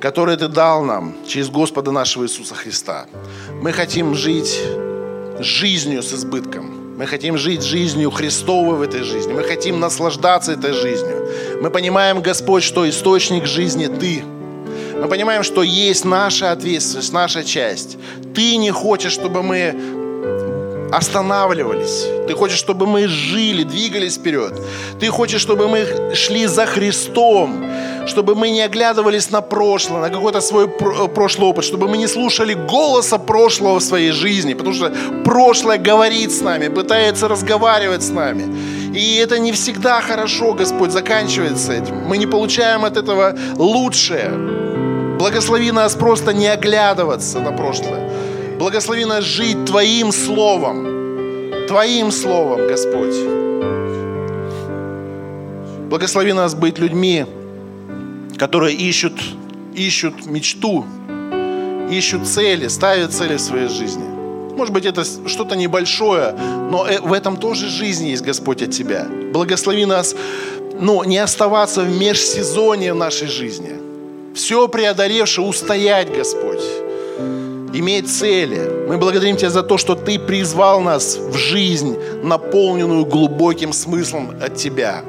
которое 0.00 0.36
Ты 0.36 0.48
дал 0.48 0.82
нам 0.82 1.14
через 1.24 1.50
Господа 1.50 1.92
нашего 1.92 2.24
Иисуса 2.24 2.56
Христа. 2.56 3.06
Мы 3.62 3.70
хотим 3.70 4.16
жить 4.16 4.60
жизнью 5.38 6.02
с 6.02 6.12
избытком. 6.14 6.96
Мы 6.98 7.06
хотим 7.06 7.38
жить 7.38 7.62
жизнью 7.62 8.10
Христовой 8.10 8.76
в 8.76 8.82
этой 8.82 9.04
жизни. 9.04 9.32
Мы 9.32 9.44
хотим 9.44 9.78
наслаждаться 9.78 10.52
этой 10.52 10.72
жизнью. 10.72 11.28
Мы 11.62 11.70
понимаем, 11.70 12.22
Господь, 12.22 12.64
что 12.64 12.88
источник 12.88 13.46
жизни 13.46 13.86
Ты. 13.86 14.24
Мы 15.00 15.08
понимаем, 15.08 15.42
что 15.42 15.62
есть 15.62 16.04
наша 16.04 16.52
ответственность, 16.52 17.12
наша 17.12 17.42
часть. 17.42 17.96
Ты 18.34 18.56
не 18.56 18.70
хочешь, 18.70 19.12
чтобы 19.12 19.42
мы 19.42 19.74
останавливались. 20.92 22.06
Ты 22.26 22.34
хочешь, 22.34 22.58
чтобы 22.58 22.86
мы 22.86 23.08
жили, 23.08 23.62
двигались 23.62 24.16
вперед. 24.16 24.52
Ты 25.00 25.08
хочешь, 25.08 25.40
чтобы 25.40 25.68
мы 25.68 26.14
шли 26.14 26.46
за 26.46 26.66
Христом, 26.66 27.64
чтобы 28.06 28.34
мы 28.34 28.50
не 28.50 28.60
оглядывались 28.60 29.30
на 29.30 29.40
прошлое, 29.40 30.00
на 30.00 30.10
какой-то 30.10 30.40
свой 30.40 30.68
прошлый 30.68 31.48
опыт, 31.48 31.64
чтобы 31.64 31.88
мы 31.88 31.96
не 31.96 32.08
слушали 32.08 32.54
голоса 32.54 33.18
прошлого 33.18 33.78
в 33.78 33.82
своей 33.82 34.12
жизни, 34.12 34.54
потому 34.54 34.74
что 34.74 34.92
прошлое 35.24 35.78
говорит 35.78 36.30
с 36.30 36.40
нами, 36.40 36.68
пытается 36.68 37.28
разговаривать 37.28 38.02
с 38.02 38.10
нами. 38.10 38.44
И 38.94 39.16
это 39.16 39.38
не 39.38 39.52
всегда 39.52 40.00
хорошо, 40.00 40.52
Господь, 40.52 40.90
заканчивается 40.90 41.72
этим. 41.72 41.94
Мы 42.08 42.18
не 42.18 42.26
получаем 42.26 42.84
от 42.84 42.96
этого 42.96 43.34
лучшее. 43.56 44.69
Благослови 45.20 45.70
нас 45.70 45.94
просто 45.96 46.32
не 46.32 46.46
оглядываться 46.46 47.40
на 47.40 47.52
прошлое. 47.52 48.08
Благослови 48.58 49.04
нас 49.04 49.22
жить 49.22 49.66
Твоим 49.66 50.12
Словом. 50.12 50.86
Твоим 51.68 52.10
Словом, 52.10 52.66
Господь. 52.66 53.14
Благослови 55.90 56.32
нас 56.32 56.54
быть 56.54 56.78
людьми, 56.78 57.26
которые 58.38 58.74
ищут, 58.74 59.12
ищут 59.74 60.24
мечту, 60.24 60.86
ищут 61.90 62.26
цели, 62.26 62.68
ставят 62.68 63.12
цели 63.12 63.36
в 63.36 63.40
своей 63.40 63.68
жизни. 63.68 64.04
Может 64.56 64.72
быть, 64.72 64.86
это 64.86 65.04
что-то 65.04 65.54
небольшое, 65.54 66.34
но 66.70 66.86
э, 66.88 66.98
в 66.98 67.12
этом 67.12 67.36
тоже 67.36 67.68
жизнь 67.68 68.06
есть, 68.06 68.24
Господь, 68.24 68.62
от 68.62 68.70
Тебя. 68.70 69.06
Благослови 69.34 69.84
нас, 69.84 70.16
ну, 70.80 71.04
не 71.04 71.18
оставаться 71.18 71.82
в 71.82 71.94
межсезонье 71.94 72.94
в 72.94 72.96
нашей 72.96 73.28
жизни. 73.28 73.89
Все 74.34 74.68
преодолевшее 74.68 75.46
устоять, 75.46 76.14
Господь 76.14 76.62
иметь 77.72 78.08
цели. 78.08 78.86
Мы 78.88 78.98
благодарим 78.98 79.36
Тебя 79.36 79.50
за 79.50 79.62
то, 79.62 79.78
что 79.78 79.94
Ты 79.94 80.18
призвал 80.18 80.80
нас 80.80 81.16
в 81.16 81.36
жизнь, 81.36 81.96
наполненную 82.22 83.04
глубоким 83.04 83.72
смыслом 83.72 84.36
от 84.42 84.56
Тебя. 84.56 85.02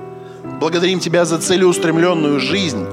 Благодарим 0.59 0.99
Тебя 0.99 1.25
за 1.25 1.39
целеустремленную 1.39 2.39
жизнь. 2.39 2.85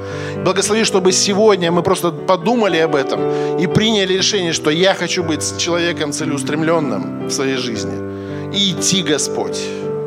Благослови, 0.45 0.85
чтобы 0.85 1.12
сегодня 1.12 1.70
мы 1.70 1.83
просто 1.83 2.11
подумали 2.11 2.79
об 2.79 2.95
этом 2.95 3.20
и 3.59 3.66
приняли 3.66 4.14
решение, 4.14 4.53
что 4.53 4.70
я 4.70 4.95
хочу 4.95 5.22
быть 5.22 5.59
человеком 5.59 6.12
целеустремленным 6.12 7.29
в 7.29 7.31
своей 7.31 7.57
жизни. 7.57 7.93
И 8.55 8.72
идти, 8.72 9.03
Господь, 9.03 9.61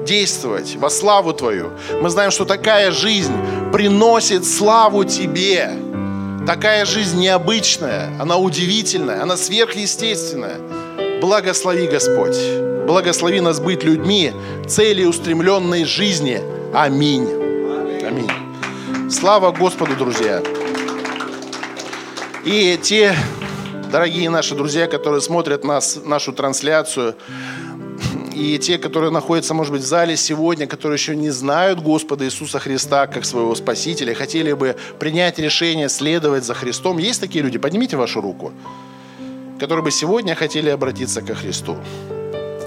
действовать 0.05 0.75
во 0.77 0.89
славу 0.89 1.33
Твою. 1.33 1.71
Мы 2.01 2.09
знаем, 2.09 2.31
что 2.31 2.45
такая 2.45 2.91
жизнь 2.91 3.33
приносит 3.71 4.45
славу 4.45 5.03
Тебе. 5.03 5.71
Такая 6.47 6.85
жизнь 6.85 7.19
необычная, 7.19 8.09
она 8.19 8.37
удивительная, 8.37 9.21
она 9.21 9.37
сверхъестественная. 9.37 10.57
Благослови, 11.21 11.87
Господь. 11.87 12.35
Благослови 12.87 13.41
нас 13.41 13.59
быть 13.59 13.83
людьми 13.83 14.33
целеустремленной 14.67 15.85
жизни. 15.85 16.41
Аминь. 16.73 17.29
Аминь. 18.03 18.29
Слава 19.11 19.51
Господу, 19.51 19.95
друзья. 19.95 20.41
И 22.43 22.79
те 22.81 23.15
дорогие 23.91 24.29
наши 24.31 24.55
друзья, 24.55 24.87
которые 24.87 25.21
смотрят 25.21 25.63
нас, 25.63 25.99
нашу 26.03 26.33
трансляцию, 26.33 27.15
и 28.41 28.57
те, 28.57 28.79
которые 28.79 29.11
находятся, 29.11 29.53
может 29.53 29.71
быть, 29.71 29.83
в 29.83 29.85
зале 29.85 30.17
сегодня, 30.17 30.65
которые 30.65 30.97
еще 30.97 31.15
не 31.15 31.29
знают 31.29 31.79
Господа 31.79 32.25
Иисуса 32.25 32.59
Христа 32.59 33.05
как 33.05 33.23
своего 33.23 33.53
Спасителя, 33.53 34.15
хотели 34.15 34.53
бы 34.53 34.75
принять 34.99 35.37
решение 35.37 35.89
следовать 35.89 36.43
за 36.43 36.55
Христом. 36.55 36.97
Есть 36.97 37.21
такие 37.21 37.43
люди? 37.43 37.59
Поднимите 37.59 37.97
вашу 37.97 38.19
руку. 38.19 38.51
Которые 39.59 39.83
бы 39.83 39.91
сегодня 39.91 40.33
хотели 40.33 40.69
обратиться 40.69 41.21
ко 41.21 41.35
Христу. 41.35 41.77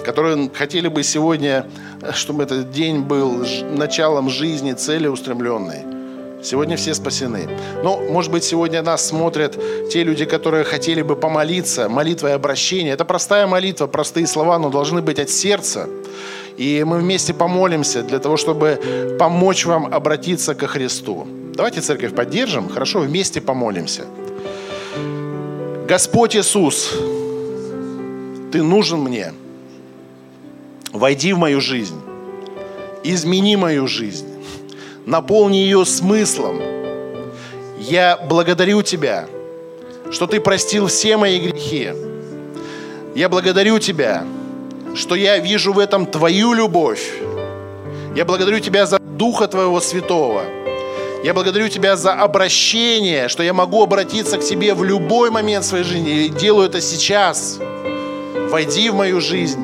Которые 0.04 0.48
хотели 0.54 0.86
бы 0.86 1.02
сегодня, 1.02 1.66
чтобы 2.12 2.44
этот 2.44 2.70
день 2.70 3.00
был 3.00 3.44
началом 3.76 4.30
жизни 4.30 4.74
целеустремленной. 4.74 5.93
Сегодня 6.44 6.76
все 6.76 6.92
спасены. 6.92 7.48
Но, 7.82 7.98
может 7.98 8.30
быть, 8.30 8.44
сегодня 8.44 8.82
нас 8.82 9.06
смотрят 9.06 9.58
те 9.90 10.04
люди, 10.04 10.26
которые 10.26 10.64
хотели 10.64 11.00
бы 11.00 11.16
помолиться, 11.16 11.88
молитвой 11.88 12.34
обращения. 12.34 12.90
Это 12.90 13.06
простая 13.06 13.46
молитва, 13.46 13.86
простые 13.86 14.26
слова, 14.26 14.58
но 14.58 14.68
должны 14.68 15.00
быть 15.00 15.18
от 15.18 15.30
сердца. 15.30 15.88
И 16.58 16.84
мы 16.86 16.98
вместе 16.98 17.32
помолимся 17.32 18.02
для 18.02 18.18
того, 18.18 18.36
чтобы 18.36 19.16
помочь 19.18 19.64
вам 19.64 19.86
обратиться 19.86 20.54
ко 20.54 20.66
Христу. 20.66 21.26
Давайте 21.54 21.80
церковь 21.80 22.14
поддержим, 22.14 22.68
хорошо, 22.68 23.00
вместе 23.00 23.40
помолимся. 23.40 24.04
Господь 25.88 26.36
Иисус, 26.36 26.90
Ты 28.52 28.62
нужен 28.62 29.00
мне. 29.00 29.32
Войди 30.92 31.32
в 31.32 31.38
мою 31.38 31.62
жизнь. 31.62 31.98
Измени 33.02 33.56
мою 33.56 33.86
жизнь 33.86 34.33
наполни 35.06 35.56
ее 35.56 35.84
смыслом. 35.84 36.60
Я 37.78 38.16
благодарю 38.16 38.82
Тебя, 38.82 39.26
что 40.10 40.26
Ты 40.26 40.40
простил 40.40 40.86
все 40.86 41.16
мои 41.16 41.38
грехи. 41.38 41.90
Я 43.14 43.28
благодарю 43.28 43.78
Тебя, 43.78 44.24
что 44.94 45.14
я 45.14 45.38
вижу 45.38 45.72
в 45.72 45.78
этом 45.78 46.06
Твою 46.06 46.52
любовь. 46.52 47.12
Я 48.16 48.24
благодарю 48.24 48.60
Тебя 48.60 48.86
за 48.86 48.98
Духа 48.98 49.48
Твоего 49.48 49.80
Святого. 49.80 50.42
Я 51.22 51.34
благодарю 51.34 51.68
Тебя 51.68 51.96
за 51.96 52.12
обращение, 52.12 53.28
что 53.28 53.42
я 53.42 53.52
могу 53.52 53.82
обратиться 53.82 54.38
к 54.38 54.44
Тебе 54.44 54.74
в 54.74 54.84
любой 54.84 55.30
момент 55.30 55.64
своей 55.64 55.84
жизни. 55.84 56.24
И 56.24 56.28
делаю 56.28 56.68
это 56.68 56.80
сейчас. 56.80 57.58
Войди 58.50 58.90
в 58.90 58.94
мою 58.94 59.20
жизнь. 59.20 59.60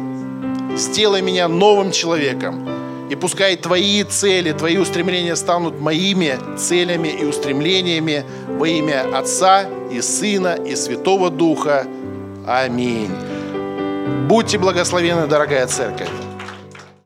Сделай 0.76 1.22
меня 1.22 1.48
новым 1.48 1.92
человеком. 1.92 2.79
И 3.10 3.16
пускай 3.16 3.56
твои 3.56 4.04
цели, 4.04 4.52
твои 4.52 4.76
устремления 4.78 5.34
станут 5.34 5.80
моими 5.80 6.38
целями 6.56 7.08
и 7.08 7.24
устремлениями 7.24 8.24
во 8.46 8.68
имя 8.68 9.04
Отца 9.12 9.64
и 9.90 10.00
Сына 10.00 10.54
и 10.54 10.76
Святого 10.76 11.28
Духа. 11.28 11.86
Аминь. 12.46 13.10
Будьте 14.28 14.58
благословены, 14.58 15.26
дорогая 15.26 15.66
церковь. 15.66 16.08